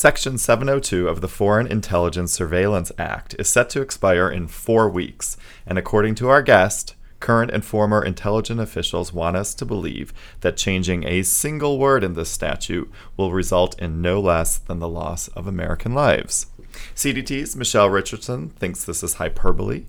Section 0.01 0.39
702 0.39 1.09
of 1.09 1.21
the 1.21 1.29
Foreign 1.29 1.67
Intelligence 1.67 2.33
Surveillance 2.33 2.91
Act 2.97 3.37
is 3.39 3.51
set 3.51 3.69
to 3.69 3.83
expire 3.83 4.31
in 4.31 4.49
four 4.49 4.89
weeks, 4.89 5.37
and 5.67 5.77
according 5.77 6.15
to 6.15 6.31
our 6.31 6.41
guest, 6.41 6.95
Current 7.21 7.51
and 7.51 7.63
former 7.63 8.03
intelligence 8.03 8.63
officials 8.63 9.13
want 9.13 9.37
us 9.37 9.53
to 9.55 9.67
believe 9.67 10.15
that 10.41 10.57
changing 10.57 11.05
a 11.05 11.23
single 11.23 11.79
word 11.79 12.03
in 12.03 12.15
this 12.15 12.31
statute 12.31 12.91
will 13.19 13.31
result 13.31 13.79
in 13.79 14.01
no 14.01 14.23
less 14.23 14.57
than 14.57 14.79
the 14.79 14.89
loss 14.89 15.29
of 15.29 15.47
American 15.47 15.93
lives. 15.93 16.47
CDT's 16.95 17.57
Michelle 17.57 17.91
Richardson 17.91 18.49
thinks 18.51 18.85
this 18.85 19.03
is 19.03 19.15
hyperbole, 19.15 19.85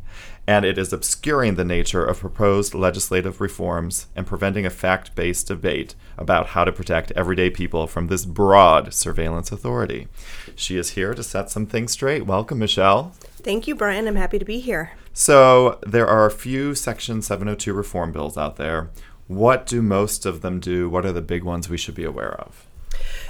and 0.47 0.65
it 0.65 0.77
is 0.77 0.91
obscuring 0.91 1.55
the 1.55 1.63
nature 1.63 2.03
of 2.03 2.19
proposed 2.19 2.73
legislative 2.73 3.39
reforms 3.39 4.07
and 4.15 4.25
preventing 4.27 4.65
a 4.65 4.69
fact 4.69 5.15
based 5.15 5.47
debate 5.47 5.95
about 6.17 6.47
how 6.47 6.63
to 6.63 6.71
protect 6.71 7.11
everyday 7.11 7.49
people 7.49 7.87
from 7.87 8.07
this 8.07 8.25
broad 8.25 8.93
surveillance 8.93 9.51
authority. 9.51 10.07
She 10.55 10.77
is 10.77 10.91
here 10.91 11.13
to 11.13 11.23
set 11.23 11.49
some 11.49 11.65
things 11.65 11.91
straight. 11.91 12.25
Welcome, 12.25 12.59
Michelle. 12.59 13.13
Thank 13.43 13.67
you, 13.67 13.75
Brian. 13.75 14.07
I'm 14.07 14.15
happy 14.15 14.39
to 14.39 14.45
be 14.45 14.59
here. 14.59 14.91
So, 15.13 15.79
there 15.85 16.07
are 16.07 16.25
a 16.25 16.31
few 16.31 16.73
Section 16.73 17.21
702 17.21 17.73
reform 17.73 18.11
bills 18.11 18.37
out 18.37 18.55
there. 18.55 18.89
What 19.27 19.65
do 19.65 19.81
most 19.81 20.25
of 20.25 20.41
them 20.41 20.59
do? 20.59 20.89
What 20.89 21.05
are 21.05 21.11
the 21.11 21.21
big 21.21 21.43
ones 21.43 21.69
we 21.69 21.77
should 21.77 21.95
be 21.95 22.03
aware 22.03 22.33
of? 22.33 22.65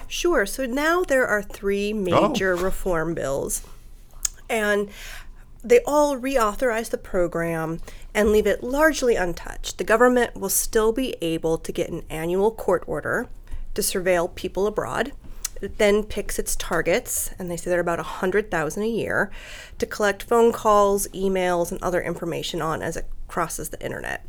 Sure. 0.07 0.45
So 0.45 0.65
now 0.65 1.03
there 1.03 1.25
are 1.25 1.41
three 1.41 1.93
oh. 1.93 1.95
major 1.95 2.53
oh. 2.53 2.61
reform 2.61 3.13
bills. 3.13 3.65
And 4.49 4.89
they 5.63 5.79
all 5.85 6.17
reauthorize 6.17 6.89
the 6.89 6.97
program 6.97 7.79
and 8.13 8.31
leave 8.31 8.47
it 8.47 8.63
largely 8.63 9.15
untouched. 9.15 9.77
The 9.77 9.83
government 9.83 10.35
will 10.35 10.49
still 10.49 10.91
be 10.91 11.15
able 11.21 11.57
to 11.59 11.71
get 11.71 11.89
an 11.89 12.03
annual 12.09 12.51
court 12.51 12.83
order 12.87 13.27
to 13.73 13.81
surveil 13.81 14.33
people 14.33 14.67
abroad. 14.67 15.13
It 15.61 15.77
then 15.77 16.03
picks 16.03 16.39
its 16.39 16.55
targets, 16.55 17.29
and 17.37 17.49
they 17.49 17.55
say 17.55 17.69
they're 17.69 17.79
about 17.79 17.99
100,000 17.99 18.83
a 18.83 18.87
year, 18.87 19.29
to 19.77 19.85
collect 19.85 20.23
phone 20.23 20.51
calls, 20.51 21.07
emails, 21.09 21.71
and 21.71 21.81
other 21.83 22.01
information 22.01 22.61
on 22.61 22.81
as 22.81 22.97
it 22.97 23.05
crosses 23.27 23.69
the 23.69 23.83
internet. 23.83 24.25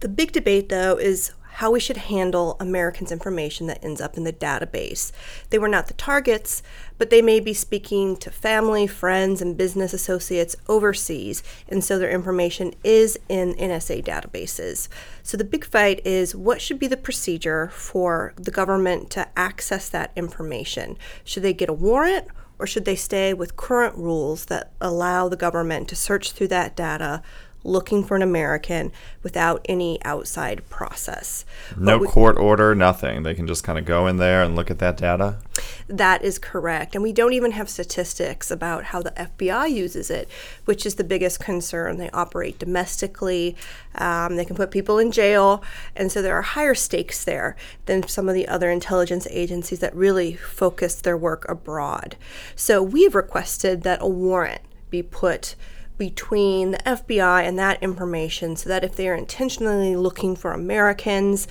The 0.00 0.08
big 0.08 0.32
debate, 0.32 0.68
though, 0.68 0.96
is 0.96 1.32
how 1.58 1.72
we 1.72 1.80
should 1.80 1.96
handle 1.96 2.56
Americans' 2.60 3.10
information 3.10 3.66
that 3.66 3.84
ends 3.84 4.00
up 4.00 4.16
in 4.16 4.22
the 4.22 4.32
database. 4.32 5.10
They 5.50 5.58
were 5.58 5.66
not 5.66 5.88
the 5.88 5.94
targets, 5.94 6.62
but 6.98 7.10
they 7.10 7.20
may 7.20 7.40
be 7.40 7.52
speaking 7.52 8.16
to 8.18 8.30
family, 8.30 8.86
friends, 8.86 9.42
and 9.42 9.56
business 9.56 9.92
associates 9.92 10.54
overseas, 10.68 11.42
and 11.68 11.82
so 11.82 11.98
their 11.98 12.10
information 12.10 12.74
is 12.84 13.18
in 13.28 13.54
NSA 13.54 14.04
databases. 14.04 14.86
So 15.24 15.36
the 15.36 15.42
big 15.42 15.64
fight 15.64 16.00
is 16.06 16.32
what 16.32 16.62
should 16.62 16.78
be 16.78 16.86
the 16.86 16.96
procedure 16.96 17.70
for 17.70 18.34
the 18.36 18.52
government 18.52 19.10
to 19.10 19.26
access 19.36 19.88
that 19.88 20.12
information? 20.14 20.96
Should 21.24 21.42
they 21.42 21.54
get 21.54 21.68
a 21.68 21.72
warrant? 21.72 22.28
Or 22.60 22.66
should 22.66 22.84
they 22.84 22.96
stay 22.96 23.34
with 23.34 23.56
current 23.56 23.96
rules 23.96 24.46
that 24.46 24.72
allow 24.80 25.28
the 25.28 25.36
government 25.36 25.88
to 25.88 25.96
search 25.96 26.32
through 26.32 26.48
that 26.48 26.74
data, 26.74 27.22
looking 27.68 28.02
for 28.02 28.16
an 28.16 28.22
American 28.22 28.90
without 29.22 29.64
any 29.68 30.02
outside 30.04 30.68
process. 30.70 31.44
No 31.76 31.98
we, 31.98 32.06
court 32.06 32.38
order, 32.38 32.74
nothing. 32.74 33.22
They 33.22 33.34
can 33.34 33.46
just 33.46 33.62
kind 33.62 33.78
of 33.78 33.84
go 33.84 34.06
in 34.06 34.16
there 34.16 34.42
and 34.42 34.56
look 34.56 34.70
at 34.70 34.78
that 34.78 34.96
data? 34.96 35.38
That 35.88 36.22
is 36.22 36.38
correct. 36.38 36.94
And 36.94 37.02
we 37.02 37.12
don't 37.12 37.32
even 37.32 37.52
have 37.52 37.68
statistics 37.68 38.50
about 38.50 38.84
how 38.84 39.02
the 39.02 39.10
FBI 39.12 39.70
uses 39.70 40.10
it, 40.10 40.28
which 40.64 40.84
is 40.86 40.96
the 40.96 41.04
biggest 41.04 41.40
concern. 41.40 41.98
They 41.98 42.10
operate 42.10 42.58
domestically, 42.58 43.56
um, 43.94 44.36
they 44.36 44.44
can 44.44 44.56
put 44.56 44.70
people 44.70 44.98
in 44.98 45.12
jail, 45.12 45.62
and 45.96 46.10
so 46.10 46.22
there 46.22 46.36
are 46.36 46.42
higher 46.42 46.74
stakes 46.74 47.24
there 47.24 47.56
than 47.86 48.06
some 48.06 48.28
of 48.28 48.34
the 48.34 48.48
other 48.48 48.70
intelligence 48.70 49.26
agencies 49.30 49.80
that 49.80 49.94
really 49.94 50.34
focus 50.34 50.94
their 51.00 51.16
work 51.16 51.48
abroad. 51.48 52.16
So 52.54 52.82
we've 52.82 53.14
requested 53.14 53.82
that 53.82 54.02
a 54.02 54.08
warrant 54.08 54.62
be 54.90 55.02
put 55.02 55.54
between 55.98 56.70
the 56.70 56.78
FBI 56.78 57.42
and 57.42 57.58
that 57.58 57.82
information 57.82 58.56
so 58.56 58.68
that 58.68 58.84
if 58.84 58.96
they 58.96 59.08
are 59.08 59.14
intentionally 59.14 59.96
looking 59.96 60.36
for 60.36 60.52
Americans, 60.52 61.48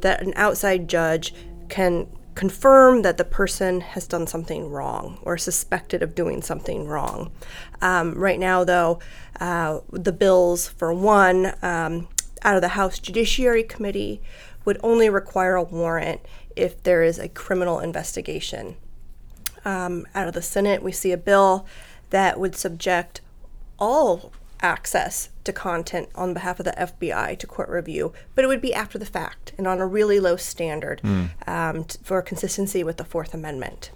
that 0.00 0.22
an 0.22 0.32
outside 0.36 0.88
judge 0.88 1.34
can 1.68 2.08
confirm 2.34 3.02
that 3.02 3.18
the 3.18 3.24
person 3.24 3.80
has 3.80 4.06
done 4.06 4.26
something 4.26 4.70
wrong 4.70 5.18
or 5.22 5.36
suspected 5.36 6.02
of 6.02 6.14
doing 6.14 6.40
something 6.40 6.86
wrong. 6.86 7.30
Um, 7.82 8.14
right 8.14 8.38
now, 8.38 8.64
though, 8.64 8.98
uh, 9.40 9.80
the 9.92 10.12
bills, 10.12 10.66
for 10.66 10.92
one, 10.92 11.52
um, 11.62 12.08
out 12.42 12.56
of 12.56 12.62
the 12.62 12.68
House 12.68 12.98
Judiciary 12.98 13.62
Committee 13.62 14.22
would 14.64 14.78
only 14.82 15.10
require 15.10 15.56
a 15.56 15.62
warrant 15.62 16.20
if 16.56 16.82
there 16.82 17.02
is 17.02 17.18
a 17.18 17.28
criminal 17.28 17.78
investigation. 17.78 18.76
Um, 19.64 20.06
out 20.14 20.28
of 20.28 20.34
the 20.34 20.42
Senate, 20.42 20.82
we 20.82 20.92
see 20.92 21.12
a 21.12 21.18
bill 21.18 21.66
that 22.10 22.40
would 22.40 22.56
subject 22.56 23.20
all 23.80 24.32
access 24.62 25.30
to 25.44 25.52
content 25.52 26.08
on 26.14 26.34
behalf 26.34 26.60
of 26.60 26.64
the 26.64 26.72
FBI 26.72 27.38
to 27.38 27.46
court 27.46 27.68
review, 27.68 28.12
but 28.34 28.44
it 28.44 28.48
would 28.48 28.60
be 28.60 28.74
after 28.74 28.98
the 28.98 29.06
fact 29.06 29.52
and 29.58 29.66
on 29.66 29.80
a 29.80 29.86
really 29.86 30.20
low 30.20 30.36
standard 30.36 31.00
mm. 31.02 31.30
um, 31.48 31.84
t- 31.84 31.98
for 32.02 32.20
consistency 32.22 32.84
with 32.84 32.96
the 32.96 33.04
Fourth 33.04 33.34
Amendment. 33.34 33.90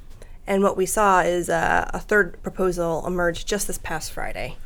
And 0.47 0.63
what 0.63 0.77
we 0.77 0.87
saw 0.87 1.21
is 1.21 1.49
uh, 1.49 1.91
a 1.93 2.01
third 2.01 2.43
proposal 2.43 3.07
emerged 3.07 3.47
just 3.47 3.67
this 3.67 3.79
past 3.79 4.13
Friday, 4.13 4.57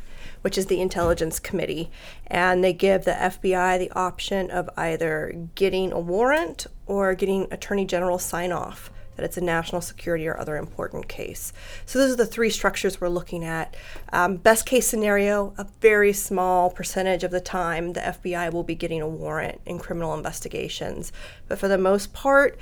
which 0.41 0.57
is 0.57 0.65
the 0.65 0.81
Intelligence 0.81 1.39
Committee. 1.39 1.89
And 2.27 2.63
they 2.63 2.73
give 2.73 3.05
the 3.05 3.11
FBI 3.11 3.79
the 3.79 3.91
option 3.91 4.51
of 4.51 4.69
either 4.75 5.47
getting 5.55 5.91
a 5.91 5.99
warrant 5.99 6.67
or 6.85 7.13
getting 7.13 7.47
Attorney 7.51 7.85
General 7.85 8.19
sign 8.19 8.51
off 8.51 8.91
that 9.19 9.25
it's 9.25 9.37
a 9.37 9.41
national 9.41 9.81
security 9.81 10.25
or 10.27 10.39
other 10.39 10.55
important 10.55 11.09
case. 11.09 11.51
So 11.85 11.99
those 11.99 12.13
are 12.13 12.15
the 12.15 12.25
three 12.25 12.49
structures 12.49 13.01
we're 13.01 13.09
looking 13.09 13.43
at. 13.43 13.75
Um, 14.13 14.37
best 14.37 14.65
case 14.65 14.87
scenario, 14.87 15.53
a 15.57 15.65
very 15.81 16.13
small 16.13 16.69
percentage 16.69 17.25
of 17.25 17.31
the 17.31 17.41
time 17.41 17.91
the 17.93 17.99
FBI 17.99 18.53
will 18.53 18.63
be 18.63 18.75
getting 18.75 19.01
a 19.01 19.09
warrant 19.09 19.59
in 19.65 19.77
criminal 19.77 20.13
investigations. 20.13 21.11
But 21.49 21.59
for 21.59 21.67
the 21.67 21.77
most 21.77 22.13
part, 22.13 22.57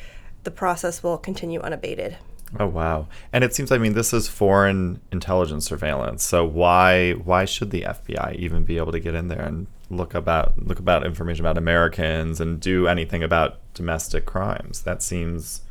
the 0.45 0.51
process 0.51 1.03
will 1.03 1.19
continue 1.19 1.59
unabated. 1.61 2.17
Oh 2.59 2.67
wow! 2.67 3.07
And 3.31 3.43
it 3.43 3.53
seems 3.53 3.71
I 3.71 3.77
mean 3.77 3.93
this 3.93 4.13
is 4.13 4.27
foreign 4.27 5.01
intelligence 5.11 5.65
surveillance. 5.65 6.23
So 6.23 6.45
why 6.45 7.11
why 7.11 7.45
should 7.45 7.71
the 7.71 7.81
FBI 7.81 8.35
even 8.35 8.63
be 8.63 8.77
able 8.77 8.93
to 8.93 8.99
get 8.99 9.13
in 9.13 9.27
there 9.27 9.41
and 9.41 9.67
look 9.89 10.15
about 10.15 10.53
look 10.57 10.79
about 10.79 11.05
information 11.05 11.45
about 11.45 11.57
Americans 11.57 12.39
and 12.39 12.59
do 12.59 12.87
anything 12.87 13.21
about 13.21 13.59
domestic 13.73 14.25
crimes? 14.25 14.81
That 14.83 15.03
seems 15.03 15.61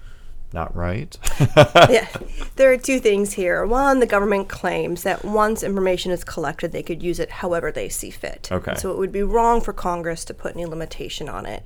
not 0.57 0.75
right? 0.75 1.17
yeah, 1.89 2.09
there 2.57 2.73
are 2.73 2.77
two 2.77 2.99
things 2.99 3.35
here. 3.35 3.65
One, 3.65 4.01
the 4.01 4.07
government 4.07 4.49
claims 4.49 5.05
that 5.05 5.25
once 5.25 5.63
information 5.63 6.11
is 6.11 6.25
collected, 6.25 6.73
they 6.73 6.83
could 6.83 7.03
use 7.03 7.21
it 7.21 7.31
however 7.31 7.71
they 7.71 7.89
see 7.89 8.11
fit. 8.11 8.49
Okay. 8.51 8.75
So 8.75 8.91
it 8.91 8.99
would 8.99 9.13
be 9.13 9.23
wrong 9.23 9.61
for 9.61 9.73
Congress 9.73 10.25
to 10.25 10.35
put 10.35 10.57
any 10.57 10.65
limitation 10.67 11.29
on 11.29 11.47
it. 11.47 11.63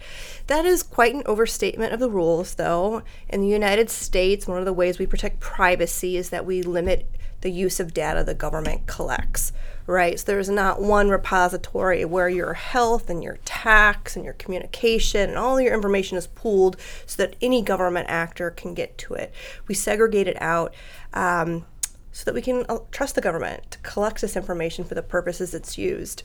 That 0.49 0.67
is 0.67 0.83
quite 0.83 1.15
an 1.15 1.23
overstatement 1.25 1.95
of 1.95 2.01
the 2.01 2.11
rules, 2.11 2.57
though. 2.57 3.03
In 3.29 3.41
the 3.41 3.49
United 3.49 3.89
States, 3.89 4.47
one 4.47 4.59
of 4.59 4.65
the 4.65 4.73
ways 4.73 4.99
we 4.99 5.07
protect 5.07 5.41
privacy 5.41 6.17
is 6.17 6.31
that 6.31 6.45
we 6.45 6.63
limit 6.63 7.07
the 7.41 7.51
use 7.51 7.81
of 7.81 7.95
data 7.95 8.23
the 8.25 8.35
government 8.35 8.87
collects, 8.87 9.53
right? 9.87 10.19
So 10.19 10.27
there's 10.27 10.51
not 10.51 10.81
one 10.81 11.09
repository 11.09 12.05
where 12.05 12.29
your 12.29 12.55
health 12.55 13.09
and 13.09 13.23
your 13.23 13.39
tax 13.45 14.17
and 14.17 14.25
your 14.25 14.35
communication 14.35 15.31
and 15.31 15.39
all 15.39 15.61
your 15.61 15.75
information 15.75 16.19
is 16.19 16.27
pooled 16.27 16.77
so 17.07 17.23
that 17.23 17.37
any 17.41 17.63
government 17.63 18.07
actor 18.09 18.51
can 18.51 18.75
get 18.75 18.99
to 18.99 19.15
it. 19.15 19.33
We 19.67 19.75
segregate 19.75 20.29
it 20.29 20.41
out. 20.41 20.75
Um, 21.13 21.67
so 22.13 22.25
that 22.25 22.35
we 22.35 22.43
can 22.43 22.67
uh, 22.69 22.79
trust 22.91 23.15
the 23.15 23.21
government 23.21 23.71
to 23.71 23.79
collect 23.79 24.21
this 24.21 24.37
information 24.37 24.85
for 24.85 24.95
the 24.95 25.03
purposes 25.03 25.55
it's 25.55 25.79
used. 25.79 26.25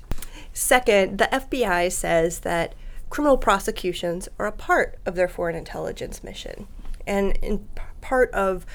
Second, 0.51 1.19
the 1.19 1.30
FBI 1.32 1.91
says 1.91 2.39
that 2.39 2.73
criminal 3.10 3.38
prosecutions 3.38 4.28
are 4.39 4.47
a 4.47 4.51
part 4.51 4.97
of 5.06 5.15
their 5.15 5.28
foreign 5.28 5.56
intelligence 5.56 6.23
mission. 6.23 6.67
And 7.06 7.38
in 7.38 7.67
part 8.01 8.32
of 8.32 8.65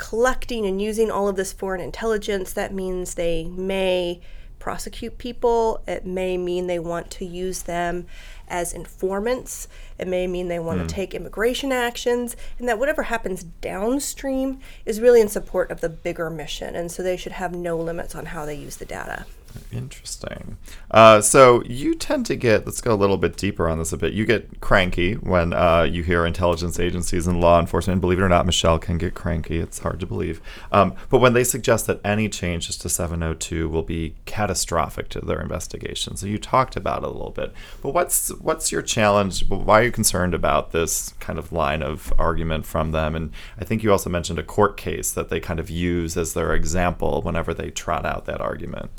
collecting 0.00 0.64
and 0.64 0.80
using 0.80 1.10
all 1.10 1.28
of 1.28 1.36
this 1.36 1.52
foreign 1.52 1.82
intelligence, 1.82 2.54
that 2.54 2.72
means 2.72 3.14
they 3.14 3.44
may 3.44 4.18
prosecute 4.58 5.18
people. 5.18 5.82
It 5.86 6.06
may 6.06 6.38
mean 6.38 6.66
they 6.66 6.78
want 6.78 7.10
to 7.12 7.26
use 7.26 7.62
them 7.62 8.06
as 8.48 8.72
informants. 8.72 9.68
It 9.98 10.08
may 10.08 10.26
mean 10.26 10.48
they 10.48 10.58
want 10.58 10.78
to 10.78 10.84
hmm. 10.84 10.88
take 10.88 11.14
immigration 11.14 11.70
actions. 11.70 12.34
And 12.58 12.66
that 12.66 12.78
whatever 12.78 13.04
happens 13.04 13.44
downstream 13.44 14.60
is 14.86 15.02
really 15.02 15.20
in 15.20 15.28
support 15.28 15.70
of 15.70 15.82
the 15.82 15.90
bigger 15.90 16.30
mission. 16.30 16.74
And 16.74 16.90
so 16.90 17.02
they 17.02 17.18
should 17.18 17.32
have 17.32 17.54
no 17.54 17.76
limits 17.76 18.14
on 18.14 18.26
how 18.26 18.46
they 18.46 18.54
use 18.54 18.78
the 18.78 18.86
data. 18.86 19.26
Interesting. 19.72 20.56
Uh, 20.90 21.20
so 21.20 21.62
you 21.64 21.94
tend 21.94 22.26
to 22.26 22.36
get, 22.36 22.66
let's 22.66 22.80
go 22.80 22.92
a 22.92 22.96
little 22.96 23.16
bit 23.16 23.36
deeper 23.36 23.68
on 23.68 23.78
this 23.78 23.92
a 23.92 23.96
bit. 23.96 24.12
You 24.12 24.26
get 24.26 24.60
cranky 24.60 25.14
when 25.14 25.52
uh, 25.52 25.82
you 25.82 26.02
hear 26.02 26.26
intelligence 26.26 26.80
agencies 26.80 27.26
and 27.26 27.40
law 27.40 27.60
enforcement. 27.60 28.00
Believe 28.00 28.18
it 28.18 28.22
or 28.22 28.28
not, 28.28 28.46
Michelle 28.46 28.78
can 28.78 28.98
get 28.98 29.14
cranky. 29.14 29.58
It's 29.58 29.80
hard 29.80 30.00
to 30.00 30.06
believe. 30.06 30.40
Um, 30.72 30.94
but 31.08 31.18
when 31.18 31.34
they 31.34 31.44
suggest 31.44 31.86
that 31.86 32.00
any 32.04 32.28
changes 32.28 32.76
to 32.78 32.88
702 32.88 33.68
will 33.68 33.82
be 33.82 34.16
catastrophic 34.24 35.08
to 35.10 35.20
their 35.20 35.40
investigation. 35.40 36.16
So 36.16 36.26
you 36.26 36.38
talked 36.38 36.76
about 36.76 37.02
it 37.02 37.08
a 37.08 37.10
little 37.10 37.30
bit. 37.30 37.52
But 37.82 37.94
what's 37.94 38.30
what's 38.40 38.72
your 38.72 38.82
challenge? 38.82 39.48
Why 39.48 39.80
are 39.80 39.84
you 39.84 39.92
concerned 39.92 40.34
about 40.34 40.72
this 40.72 41.14
kind 41.20 41.38
of 41.38 41.52
line 41.52 41.82
of 41.82 42.12
argument 42.18 42.66
from 42.66 42.92
them? 42.92 43.14
And 43.14 43.32
I 43.58 43.64
think 43.64 43.82
you 43.82 43.92
also 43.92 44.10
mentioned 44.10 44.38
a 44.38 44.42
court 44.42 44.76
case 44.76 45.12
that 45.12 45.28
they 45.28 45.40
kind 45.40 45.60
of 45.60 45.70
use 45.70 46.16
as 46.16 46.34
their 46.34 46.54
example 46.54 47.22
whenever 47.22 47.54
they 47.54 47.70
trot 47.70 48.04
out 48.04 48.26
that 48.26 48.40
argument. 48.40 48.90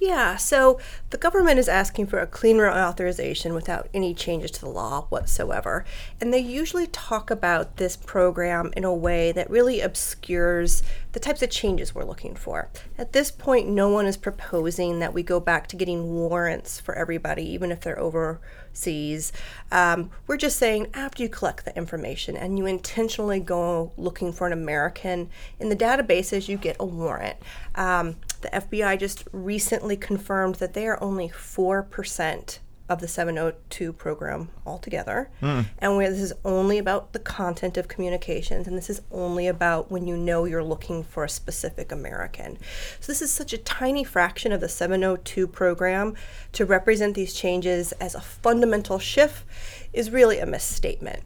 Yeah, 0.00 0.36
so 0.36 0.78
the 1.10 1.16
government 1.16 1.58
is 1.58 1.68
asking 1.68 2.06
for 2.06 2.20
a 2.20 2.26
clean 2.26 2.58
reauthorization 2.58 3.52
without 3.52 3.88
any 3.92 4.14
changes 4.14 4.52
to 4.52 4.60
the 4.60 4.68
law 4.68 5.06
whatsoever. 5.08 5.84
And 6.20 6.32
they 6.32 6.38
usually 6.38 6.86
talk 6.86 7.32
about 7.32 7.78
this 7.78 7.96
program 7.96 8.72
in 8.76 8.84
a 8.84 8.94
way 8.94 9.32
that 9.32 9.50
really 9.50 9.80
obscures 9.80 10.84
the 11.12 11.18
types 11.18 11.42
of 11.42 11.50
changes 11.50 11.96
we're 11.96 12.04
looking 12.04 12.36
for. 12.36 12.68
At 12.96 13.12
this 13.12 13.32
point, 13.32 13.68
no 13.68 13.88
one 13.88 14.06
is 14.06 14.16
proposing 14.16 15.00
that 15.00 15.12
we 15.12 15.24
go 15.24 15.40
back 15.40 15.66
to 15.68 15.76
getting 15.76 16.12
warrants 16.12 16.78
for 16.78 16.94
everybody, 16.94 17.42
even 17.50 17.72
if 17.72 17.80
they're 17.80 17.98
overseas. 17.98 19.32
Um, 19.72 20.10
we're 20.28 20.36
just 20.36 20.58
saying 20.58 20.88
after 20.94 21.24
you 21.24 21.28
collect 21.28 21.64
the 21.64 21.76
information 21.76 22.36
and 22.36 22.56
you 22.56 22.66
intentionally 22.66 23.40
go 23.40 23.90
looking 23.96 24.32
for 24.32 24.46
an 24.46 24.52
American 24.52 25.28
in 25.58 25.70
the 25.70 25.76
databases, 25.76 26.46
you 26.46 26.56
get 26.56 26.76
a 26.78 26.84
warrant. 26.86 27.38
Um, 27.74 28.14
the 28.42 28.48
FBI 28.48 28.98
just 28.98 29.24
recently 29.32 29.96
confirmed 29.96 30.56
that 30.56 30.74
they 30.74 30.86
are 30.86 31.02
only 31.02 31.28
4% 31.28 32.58
of 32.88 33.00
the 33.00 33.08
702 33.08 33.92
program 33.92 34.48
altogether. 34.64 35.30
Hmm. 35.40 35.62
And 35.78 35.96
where 35.96 36.10
this 36.10 36.20
is 36.20 36.32
only 36.44 36.78
about 36.78 37.12
the 37.12 37.18
content 37.18 37.76
of 37.76 37.86
communications, 37.86 38.66
and 38.66 38.76
this 38.76 38.88
is 38.88 39.02
only 39.12 39.46
about 39.46 39.90
when 39.90 40.06
you 40.06 40.16
know 40.16 40.44
you're 40.44 40.64
looking 40.64 41.04
for 41.04 41.24
a 41.24 41.28
specific 41.28 41.92
American. 41.92 42.58
So, 43.00 43.12
this 43.12 43.20
is 43.20 43.30
such 43.30 43.52
a 43.52 43.58
tiny 43.58 44.04
fraction 44.04 44.52
of 44.52 44.60
the 44.60 44.68
702 44.68 45.46
program. 45.48 46.14
To 46.52 46.64
represent 46.64 47.14
these 47.14 47.34
changes 47.34 47.92
as 47.92 48.14
a 48.14 48.20
fundamental 48.20 48.98
shift 48.98 49.44
is 49.92 50.10
really 50.10 50.38
a 50.38 50.46
misstatement. 50.46 51.22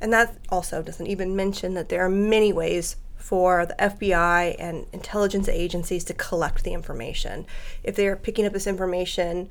And 0.00 0.12
that 0.12 0.36
also 0.48 0.82
doesn't 0.82 1.06
even 1.06 1.36
mention 1.36 1.74
that 1.74 1.88
there 1.88 2.04
are 2.04 2.08
many 2.08 2.52
ways 2.52 2.96
for 3.20 3.66
the 3.66 3.74
FBI 3.78 4.56
and 4.58 4.86
intelligence 4.92 5.48
agencies 5.48 6.04
to 6.04 6.14
collect 6.14 6.64
the 6.64 6.72
information. 6.72 7.46
If 7.84 7.94
they 7.96 8.06
are 8.08 8.16
picking 8.16 8.46
up 8.46 8.52
this 8.52 8.66
information 8.66 9.50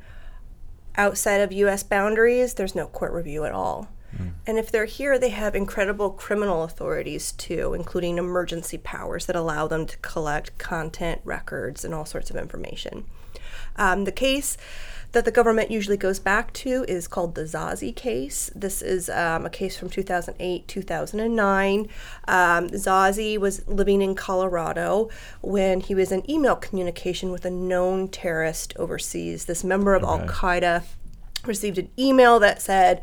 outside 0.95 1.37
of 1.37 1.51
US 1.53 1.83
boundaries, 1.83 2.55
there's 2.55 2.75
no 2.75 2.87
court 2.87 3.13
review 3.13 3.45
at 3.45 3.53
all. 3.53 3.87
And 4.47 4.57
if 4.57 4.71
they're 4.71 4.85
here, 4.85 5.19
they 5.19 5.29
have 5.29 5.55
incredible 5.55 6.09
criminal 6.09 6.63
authorities 6.63 7.31
too, 7.31 7.73
including 7.75 8.17
emergency 8.17 8.77
powers 8.77 9.27
that 9.27 9.35
allow 9.35 9.67
them 9.67 9.85
to 9.85 9.97
collect 9.97 10.57
content, 10.57 11.21
records, 11.23 11.85
and 11.85 11.93
all 11.93 12.05
sorts 12.05 12.31
of 12.31 12.35
information. 12.35 13.05
Um, 13.75 14.05
the 14.05 14.11
case 14.11 14.57
that 15.11 15.25
the 15.25 15.31
government 15.31 15.71
usually 15.71 15.97
goes 15.97 16.19
back 16.19 16.53
to 16.53 16.85
is 16.87 17.07
called 17.07 17.35
the 17.35 17.43
Zazi 17.43 17.95
case. 17.95 18.51
This 18.55 18.81
is 18.81 19.09
um, 19.09 19.45
a 19.45 19.49
case 19.49 19.75
from 19.75 19.89
2008, 19.89 20.67
2009. 20.67 21.87
Um, 22.27 22.69
Zazi 22.69 23.37
was 23.37 23.67
living 23.67 24.01
in 24.01 24.13
Colorado 24.13 25.09
when 25.41 25.79
he 25.79 25.95
was 25.95 26.11
in 26.11 26.29
email 26.29 26.55
communication 26.55 27.31
with 27.31 27.45
a 27.45 27.49
known 27.49 28.07
terrorist 28.07 28.73
overseas. 28.77 29.45
This 29.45 29.63
member 29.63 29.95
of 29.95 30.03
Al 30.03 30.19
Qaeda 30.21 30.83
received 31.45 31.77
an 31.77 31.89
email 31.97 32.39
that 32.39 32.61
said, 32.61 33.01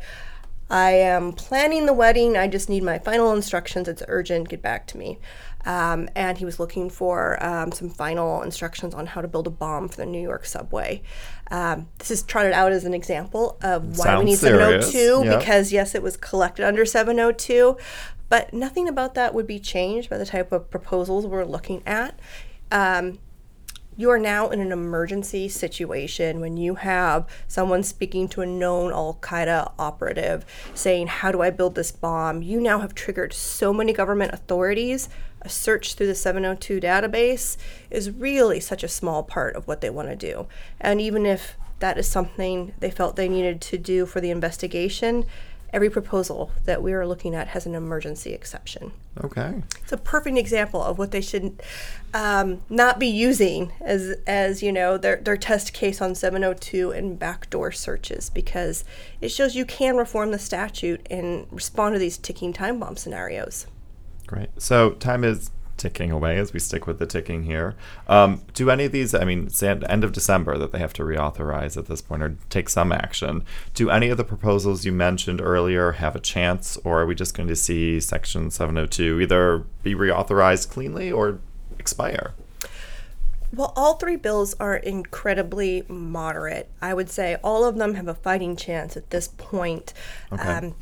I 0.69 0.91
am 0.91 1.31
planning 1.33 1.85
the 1.85 1.93
wedding. 1.93 2.35
I 2.35 2.47
just 2.47 2.67
need 2.69 2.83
my 2.83 2.99
final 2.99 3.31
instructions. 3.33 3.87
It's 3.87 4.03
urgent. 4.07 4.49
Get 4.49 4.61
back 4.61 4.85
to 4.87 4.97
me. 4.97 5.19
Um, 5.65 6.07
and 6.15 6.37
he 6.37 6.45
was 6.45 6.59
looking 6.59 6.89
for 6.89 7.41
um, 7.43 7.71
some 7.71 7.89
final 7.89 8.41
instructions 8.41 8.93
on 8.93 9.05
how 9.05 9.21
to 9.21 9.27
build 9.27 9.47
a 9.47 9.49
bomb 9.49 9.87
for 9.89 9.97
the 9.97 10.05
New 10.05 10.21
York 10.21 10.45
subway. 10.45 11.01
Um, 11.51 11.87
this 11.99 12.11
is 12.11 12.23
trotted 12.23 12.53
out 12.53 12.71
as 12.71 12.85
an 12.85 12.93
example 12.93 13.57
of 13.61 13.97
why 13.97 14.05
Sounds 14.05 14.19
we 14.19 14.25
need 14.31 14.39
serious. 14.39 14.91
702 14.91 15.29
Yep. 15.29 15.39
because, 15.39 15.71
yes, 15.73 15.95
it 15.95 16.01
was 16.03 16.15
collected 16.17 16.65
under 16.65 16.85
702, 16.85 17.77
but 18.29 18.53
nothing 18.53 18.87
about 18.87 19.13
that 19.15 19.33
would 19.33 19.47
be 19.47 19.59
changed 19.59 20.09
by 20.09 20.17
the 20.17 20.25
type 20.25 20.51
of 20.51 20.69
proposals 20.69 21.25
we're 21.25 21.43
looking 21.45 21.81
at. 21.85 22.17
Um, 22.71 23.19
you 23.97 24.11
are 24.11 24.19
now 24.19 24.49
in 24.49 24.61
an 24.61 24.71
emergency 24.71 25.49
situation 25.49 26.39
when 26.39 26.55
you 26.55 26.75
have 26.75 27.27
someone 27.47 27.81
speaking 27.81 28.27
to 28.29 28.41
a 28.41 28.45
known 28.45 28.93
Al 28.93 29.17
Qaeda 29.21 29.73
operative 29.79 30.45
saying, 30.75 31.07
How 31.07 31.31
do 31.31 31.41
I 31.41 31.49
build 31.49 31.73
this 31.73 31.91
bomb? 31.91 32.43
You 32.43 32.61
now 32.61 32.79
have 32.79 32.93
triggered 32.93 33.33
so 33.33 33.73
many 33.73 33.91
government 33.93 34.33
authorities. 34.33 35.09
A 35.41 35.49
search 35.49 35.95
through 35.95 36.07
the 36.07 36.15
702 36.15 36.79
database 36.79 37.57
is 37.89 38.11
really 38.11 38.59
such 38.59 38.83
a 38.83 38.87
small 38.87 39.23
part 39.23 39.55
of 39.55 39.67
what 39.67 39.81
they 39.81 39.89
want 39.89 40.09
to 40.09 40.15
do. 40.15 40.47
And 40.79 41.01
even 41.01 41.25
if 41.25 41.57
that 41.79 41.97
is 41.97 42.07
something 42.07 42.73
they 42.79 42.91
felt 42.91 43.15
they 43.15 43.29
needed 43.29 43.61
to 43.61 43.77
do 43.77 44.05
for 44.05 44.21
the 44.21 44.31
investigation, 44.31 45.25
every 45.77 45.91
proposal 45.91 46.49
that 46.65 46.81
we 46.81 46.91
are 46.91 47.05
looking 47.05 47.35
at 47.35 47.49
has 47.49 47.67
an 47.67 47.75
emergency 47.75 48.33
exception. 48.33 48.91
Okay. 49.23 49.61
It's 49.83 49.91
a 49.91 49.97
perfect 49.97 50.35
example 50.35 50.81
of 50.81 50.97
what 50.97 51.11
they 51.11 51.21
should 51.21 51.61
um, 52.15 52.63
not 52.67 52.97
be 52.97 53.05
using 53.05 53.71
as, 53.79 54.15
as 54.25 54.63
you 54.63 54.71
know, 54.71 54.97
their, 54.97 55.17
their 55.17 55.37
test 55.37 55.73
case 55.73 56.01
on 56.01 56.15
702 56.15 56.89
and 56.89 57.19
backdoor 57.19 57.71
searches 57.71 58.31
because 58.31 58.83
it 59.21 59.29
shows 59.29 59.55
you 59.55 59.65
can 59.65 59.97
reform 59.97 60.31
the 60.31 60.39
statute 60.39 61.05
and 61.11 61.45
respond 61.51 61.93
to 61.93 61.99
these 61.99 62.17
ticking 62.17 62.53
time 62.53 62.79
bomb 62.79 62.97
scenarios. 62.97 63.67
Great. 64.25 64.49
So 64.57 64.93
time 64.93 65.23
is 65.23 65.51
ticking 65.77 66.11
away 66.11 66.37
as 66.37 66.53
we 66.53 66.59
stick 66.59 66.87
with 66.87 66.99
the 66.99 67.05
ticking 67.05 67.43
here. 67.43 67.75
Um, 68.07 68.41
do 68.53 68.69
any 68.69 68.85
of 68.85 68.91
these, 68.91 69.13
I 69.13 69.23
mean, 69.23 69.47
it's 69.47 69.59
the 69.59 69.85
end 69.89 70.03
of 70.03 70.11
December 70.11 70.57
that 70.57 70.71
they 70.71 70.79
have 70.79 70.93
to 70.93 71.03
reauthorize 71.03 71.77
at 71.77 71.85
this 71.85 72.01
point 72.01 72.23
or 72.23 72.35
take 72.49 72.69
some 72.69 72.91
action. 72.91 73.43
Do 73.73 73.89
any 73.89 74.09
of 74.09 74.17
the 74.17 74.23
proposals 74.23 74.85
you 74.85 74.91
mentioned 74.91 75.41
earlier 75.41 75.93
have 75.93 76.15
a 76.15 76.19
chance, 76.19 76.77
or 76.83 77.01
are 77.01 77.05
we 77.05 77.15
just 77.15 77.35
going 77.35 77.49
to 77.49 77.55
see 77.55 77.99
Section 77.99 78.51
702 78.51 79.21
either 79.21 79.59
be 79.83 79.95
reauthorized 79.95 80.69
cleanly 80.69 81.11
or 81.11 81.39
expire? 81.79 82.33
Well, 83.53 83.71
all 83.77 83.93
three 83.93 84.17
bills 84.17 84.55
are 84.59 84.75
incredibly 84.75 85.83
moderate. 85.87 86.69
I 86.81 86.93
would 86.93 87.09
say 87.09 87.37
all 87.43 87.63
of 87.63 87.77
them 87.77 87.93
have 87.93 88.07
a 88.07 88.13
fighting 88.13 88.57
chance 88.57 88.97
at 88.97 89.09
this 89.09 89.29
point. 89.29 89.93
Um, 90.31 90.75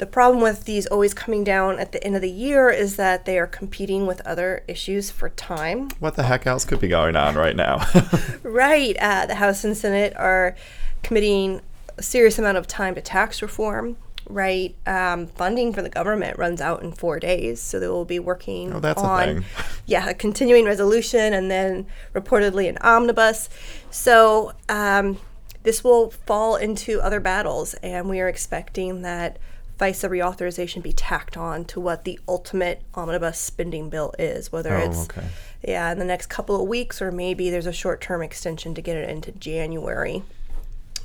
the 0.00 0.06
problem 0.06 0.42
with 0.42 0.64
these 0.64 0.86
always 0.86 1.14
coming 1.14 1.44
down 1.44 1.78
at 1.78 1.92
the 1.92 2.02
end 2.02 2.16
of 2.16 2.22
the 2.22 2.30
year 2.30 2.68
is 2.70 2.96
that 2.96 3.24
they 3.26 3.38
are 3.38 3.46
competing 3.46 4.06
with 4.06 4.20
other 4.26 4.64
issues 4.66 5.10
for 5.10 5.28
time. 5.28 5.90
What 6.00 6.16
the 6.16 6.24
heck 6.24 6.46
else 6.46 6.64
could 6.64 6.80
be 6.80 6.88
going 6.88 7.14
on 7.16 7.36
right 7.36 7.54
now? 7.54 7.86
Right. 8.42 8.96
Uh, 8.98 9.26
the 9.26 9.36
House 9.36 9.62
and 9.64 9.76
Senate 9.76 10.12
are 10.16 10.56
committing 11.02 11.60
a 11.96 12.02
serious 12.02 12.38
amount 12.38 12.56
of 12.58 12.66
time 12.66 12.94
to 12.96 13.00
tax 13.00 13.40
reform. 13.42 13.96
right? 14.28 14.74
Um, 14.86 15.26
funding 15.26 15.72
for 15.72 15.82
the 15.82 15.88
government 15.90 16.38
runs 16.38 16.60
out 16.60 16.82
in 16.82 16.92
four 16.92 17.18
days, 17.20 17.60
so 17.60 17.78
they 17.80 17.88
will 17.88 18.04
be 18.04 18.18
working 18.18 18.72
Oh, 18.72 18.80
on, 18.96 19.26
thing. 19.26 19.44
yeah, 19.86 20.08
a 20.08 20.14
continuing 20.14 20.64
resolution, 20.64 21.32
and 21.34 21.50
then 21.50 21.86
reportedly 22.14 22.68
an 22.68 22.78
omnibus. 22.78 23.48
So 23.90 24.52
um, 24.68 25.18
this 25.62 25.84
will 25.84 26.10
fall 26.10 26.56
into 26.56 27.00
other 27.00 27.20
battles, 27.20 27.74
and 27.82 28.08
we 28.08 28.20
are 28.20 28.28
expecting 28.28 29.02
that 29.02 29.38
FISA 29.80 30.10
reauthorization 30.10 30.82
be 30.82 30.92
tacked 30.92 31.38
on 31.38 31.64
to 31.64 31.80
what 31.80 32.04
the 32.04 32.20
ultimate 32.28 32.82
omnibus 32.94 33.38
spending 33.38 33.88
bill 33.88 34.12
is, 34.18 34.52
whether 34.52 34.76
Oh, 34.76 34.80
it's 34.80 35.04
okay. 35.04 35.26
yeah 35.62 35.90
in 35.90 35.98
the 35.98 36.04
next 36.04 36.26
couple 36.26 36.60
of 36.60 36.68
weeks 36.68 37.00
or 37.00 37.10
maybe 37.10 37.48
there's 37.48 37.66
a 37.66 37.72
short-term 37.72 38.20
extension 38.22 38.74
to 38.74 38.82
get 38.82 38.98
it 38.98 39.08
into 39.08 39.32
January, 39.32 40.22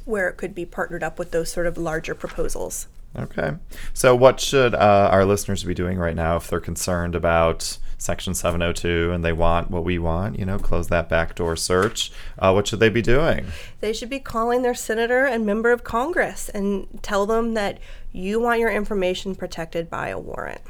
where 0.04 0.28
it 0.28 0.36
could 0.36 0.54
be 0.54 0.66
partnered 0.66 1.04
up 1.04 1.18
with 1.18 1.32
those 1.32 1.50
sort 1.50 1.68
of 1.68 1.78
larger 1.78 2.14
proposals. 2.14 2.88
Okay. 3.18 3.54
So, 3.94 4.16
what 4.16 4.40
should 4.40 4.76
uh, 4.76 5.10
our 5.12 5.26
listeners 5.26 5.64
be 5.64 5.74
doing 5.74 5.98
right 5.98 6.16
now 6.16 6.36
if 6.38 6.50
they're 6.50 6.60
concerned 6.60 7.16
about 7.16 7.78
Section 7.98 8.34
702 8.34 9.12
and 9.12 9.24
they 9.24 9.34
want 9.34 9.72
what 9.72 9.84
we 9.84 9.98
want? 9.98 10.38
You 10.38 10.46
know, 10.46 10.60
close 10.60 10.90
that 10.90 11.10
backdoor 11.10 11.56
search. 11.56 12.12
Uh, 12.38 12.52
what 12.52 12.68
should 12.68 12.80
they 12.80 12.90
be 12.90 13.02
doing? 13.02 13.48
They 13.80 13.94
should 13.94 14.10
be 14.10 14.20
calling 14.20 14.62
their 14.62 14.76
senator 14.76 15.26
and 15.26 15.46
member 15.46 15.72
of 15.72 15.84
Congress 15.84 16.50
and 16.50 16.88
tell 17.02 17.26
them 17.26 17.54
that 17.54 17.80
you 18.12 18.40
want 18.40 18.60
your 18.60 18.72
information 18.72 19.36
protected 19.36 19.90
by 19.90 20.10
a 20.10 20.20
warrant. 20.20 20.62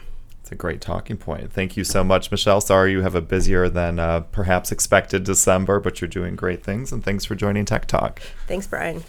It's 0.46 0.52
a 0.52 0.56
great 0.56 0.80
talking 0.80 1.18
point. 1.18 1.52
Thank 1.52 1.76
you 1.76 1.84
so 1.84 2.04
much, 2.04 2.30
Michelle. 2.30 2.62
Sorry 2.62 2.92
you 2.92 3.02
have 3.02 3.16
a 3.16 3.22
busier 3.22 3.68
than 3.68 3.98
uh, 3.98 4.20
perhaps 4.20 4.72
expected 4.72 5.24
December, 5.24 5.80
but 5.80 6.02
you're 6.02 6.08
doing 6.08 6.36
great 6.36 6.64
things, 6.64 6.92
and 6.92 7.04
thanks 7.04 7.26
for 7.26 7.34
joining 7.34 7.66
Tech 7.66 7.88
Talk. 7.88 8.22
Thanks, 8.46 8.68
Brian. 8.68 9.04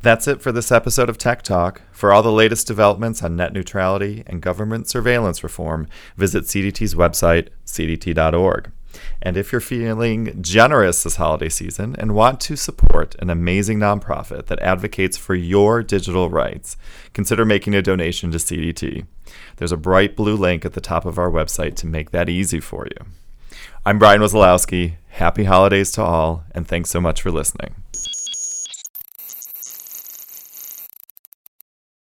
That's 0.00 0.28
it 0.28 0.40
for 0.40 0.52
this 0.52 0.70
episode 0.70 1.08
of 1.08 1.18
Tech 1.18 1.42
Talk. 1.42 1.82
For 1.90 2.12
all 2.12 2.22
the 2.22 2.30
latest 2.30 2.68
developments 2.68 3.20
on 3.24 3.34
net 3.34 3.52
neutrality 3.52 4.22
and 4.28 4.40
government 4.40 4.88
surveillance 4.88 5.42
reform, 5.42 5.88
visit 6.16 6.44
CDT's 6.44 6.94
website, 6.94 7.48
cdt.org. 7.66 8.70
And 9.20 9.36
if 9.36 9.50
you're 9.50 9.60
feeling 9.60 10.40
generous 10.40 11.02
this 11.02 11.16
holiday 11.16 11.48
season 11.48 11.96
and 11.98 12.14
want 12.14 12.40
to 12.42 12.56
support 12.56 13.16
an 13.18 13.28
amazing 13.28 13.80
nonprofit 13.80 14.46
that 14.46 14.60
advocates 14.60 15.16
for 15.16 15.34
your 15.34 15.82
digital 15.82 16.30
rights, 16.30 16.76
consider 17.12 17.44
making 17.44 17.74
a 17.74 17.82
donation 17.82 18.30
to 18.30 18.38
CDT. 18.38 19.04
There's 19.56 19.72
a 19.72 19.76
bright 19.76 20.14
blue 20.14 20.36
link 20.36 20.64
at 20.64 20.74
the 20.74 20.80
top 20.80 21.06
of 21.06 21.18
our 21.18 21.30
website 21.30 21.74
to 21.76 21.86
make 21.88 22.12
that 22.12 22.28
easy 22.28 22.60
for 22.60 22.86
you. 22.86 23.06
I'm 23.84 23.98
Brian 23.98 24.20
Wazalowski. 24.20 24.94
Happy 25.08 25.44
holidays 25.44 25.90
to 25.92 26.02
all, 26.02 26.44
and 26.52 26.68
thanks 26.68 26.90
so 26.90 27.00
much 27.00 27.20
for 27.20 27.32
listening. 27.32 27.74